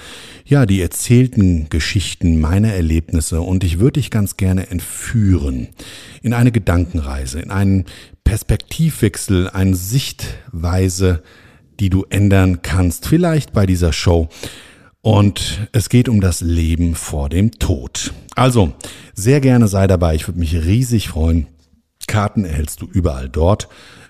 ja, 0.45 0.65
die 0.65 0.81
erzählten 0.81 1.67
Geschichten 1.69 2.39
meiner 2.39 2.73
Erlebnisse 2.73 3.41
und 3.41 3.63
ich 3.63 3.79
würde 3.79 3.99
dich 3.99 4.12
ganz 4.12 4.38
gerne 4.38 4.69
entführen 4.69 5.67
in 6.21 6.33
eine 6.33 6.51
Gedankenreise, 6.51 7.39
in 7.39 7.51
einen 7.51 7.86
Perspektivwechsel, 8.23 9.49
eine 9.49 9.75
Sichtweise, 9.75 11.23
die 11.79 11.89
du 11.89 12.05
ändern 12.09 12.62
kannst, 12.62 13.07
vielleicht 13.07 13.53
bei 13.53 13.65
dieser 13.65 13.93
Show. 13.93 14.29
Und 15.03 15.67
es 15.73 15.89
geht 15.89 16.07
um 16.07 16.21
das 16.21 16.39
Leben 16.39 16.95
vor 16.95 17.27
dem 17.27 17.51
Tod. 17.51 18.13
Also, 18.35 18.71
sehr 19.13 19.41
gerne 19.41 19.67
sei 19.67 19.85
dabei. 19.85 20.15
Ich 20.15 20.29
würde 20.29 20.39
mich 20.39 20.55
riesig 20.55 21.09
freuen. 21.09 21.47
Karten 22.07 22.45
erhältst 22.45 22.81
du 22.81 22.85
überall 22.85 23.27
dort, 23.27 23.67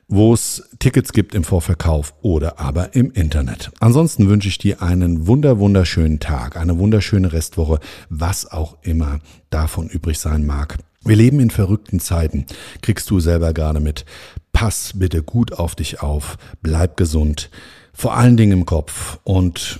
wo 0.08 0.36
es 0.36 0.70
Tickets 0.78 1.12
gibt 1.12 1.34
im 1.34 1.44
Vorverkauf 1.44 2.14
oder 2.22 2.60
aber 2.60 2.94
im 2.94 3.10
Internet. 3.10 3.72
Ansonsten 3.80 4.30
wünsche 4.30 4.48
ich 4.48 4.60
dir 4.60 4.84
einen 4.84 5.26
wunder, 5.26 5.58
wunderschönen 5.58 6.20
Tag, 6.20 6.58
eine 6.58 6.78
wunderschöne 6.78 7.34
Restwoche, 7.34 7.80
was 8.10 8.52
auch 8.52 8.78
immer 8.84 9.18
davon 9.50 9.90
übrig 9.90 10.20
sein 10.20 10.46
mag. 10.46 10.78
Wir 11.04 11.16
leben 11.16 11.40
in 11.40 11.50
verrückten 11.50 12.02
Zeiten. 12.02 12.46
Kriegst 12.84 13.10
du 13.10 13.20
selber 13.20 13.52
gerade 13.52 13.80
mit. 13.80 14.06
Pass 14.52 14.92
bitte 14.94 15.24
gut 15.24 15.54
auf 15.54 15.74
dich 15.74 16.04
auf. 16.04 16.38
Bleib 16.62 16.98
gesund. 16.98 17.50
Vor 17.94 18.16
allen 18.16 18.38
Dingen 18.38 18.60
im 18.60 18.66
Kopf 18.68 19.18
und 19.24 19.80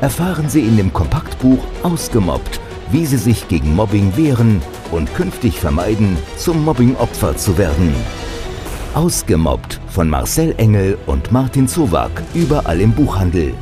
Erfahren 0.00 0.48
Sie 0.48 0.60
in 0.60 0.76
dem 0.76 0.92
Kompaktbuch 0.92 1.58
Ausgemobbt, 1.82 2.60
wie 2.92 3.04
Sie 3.04 3.16
sich 3.16 3.48
gegen 3.48 3.74
Mobbing 3.74 4.16
wehren 4.16 4.62
und 4.92 5.12
künftig 5.14 5.58
vermeiden, 5.58 6.16
zum 6.36 6.64
Mobbingopfer 6.64 7.36
zu 7.36 7.58
werden. 7.58 7.92
Ausgemobbt 8.94 9.80
von 9.88 10.08
Marcel 10.08 10.54
Engel 10.56 10.96
und 11.06 11.32
Martin 11.32 11.66
Zowak, 11.66 12.22
überall 12.32 12.80
im 12.80 12.92
Buchhandel. 12.92 13.54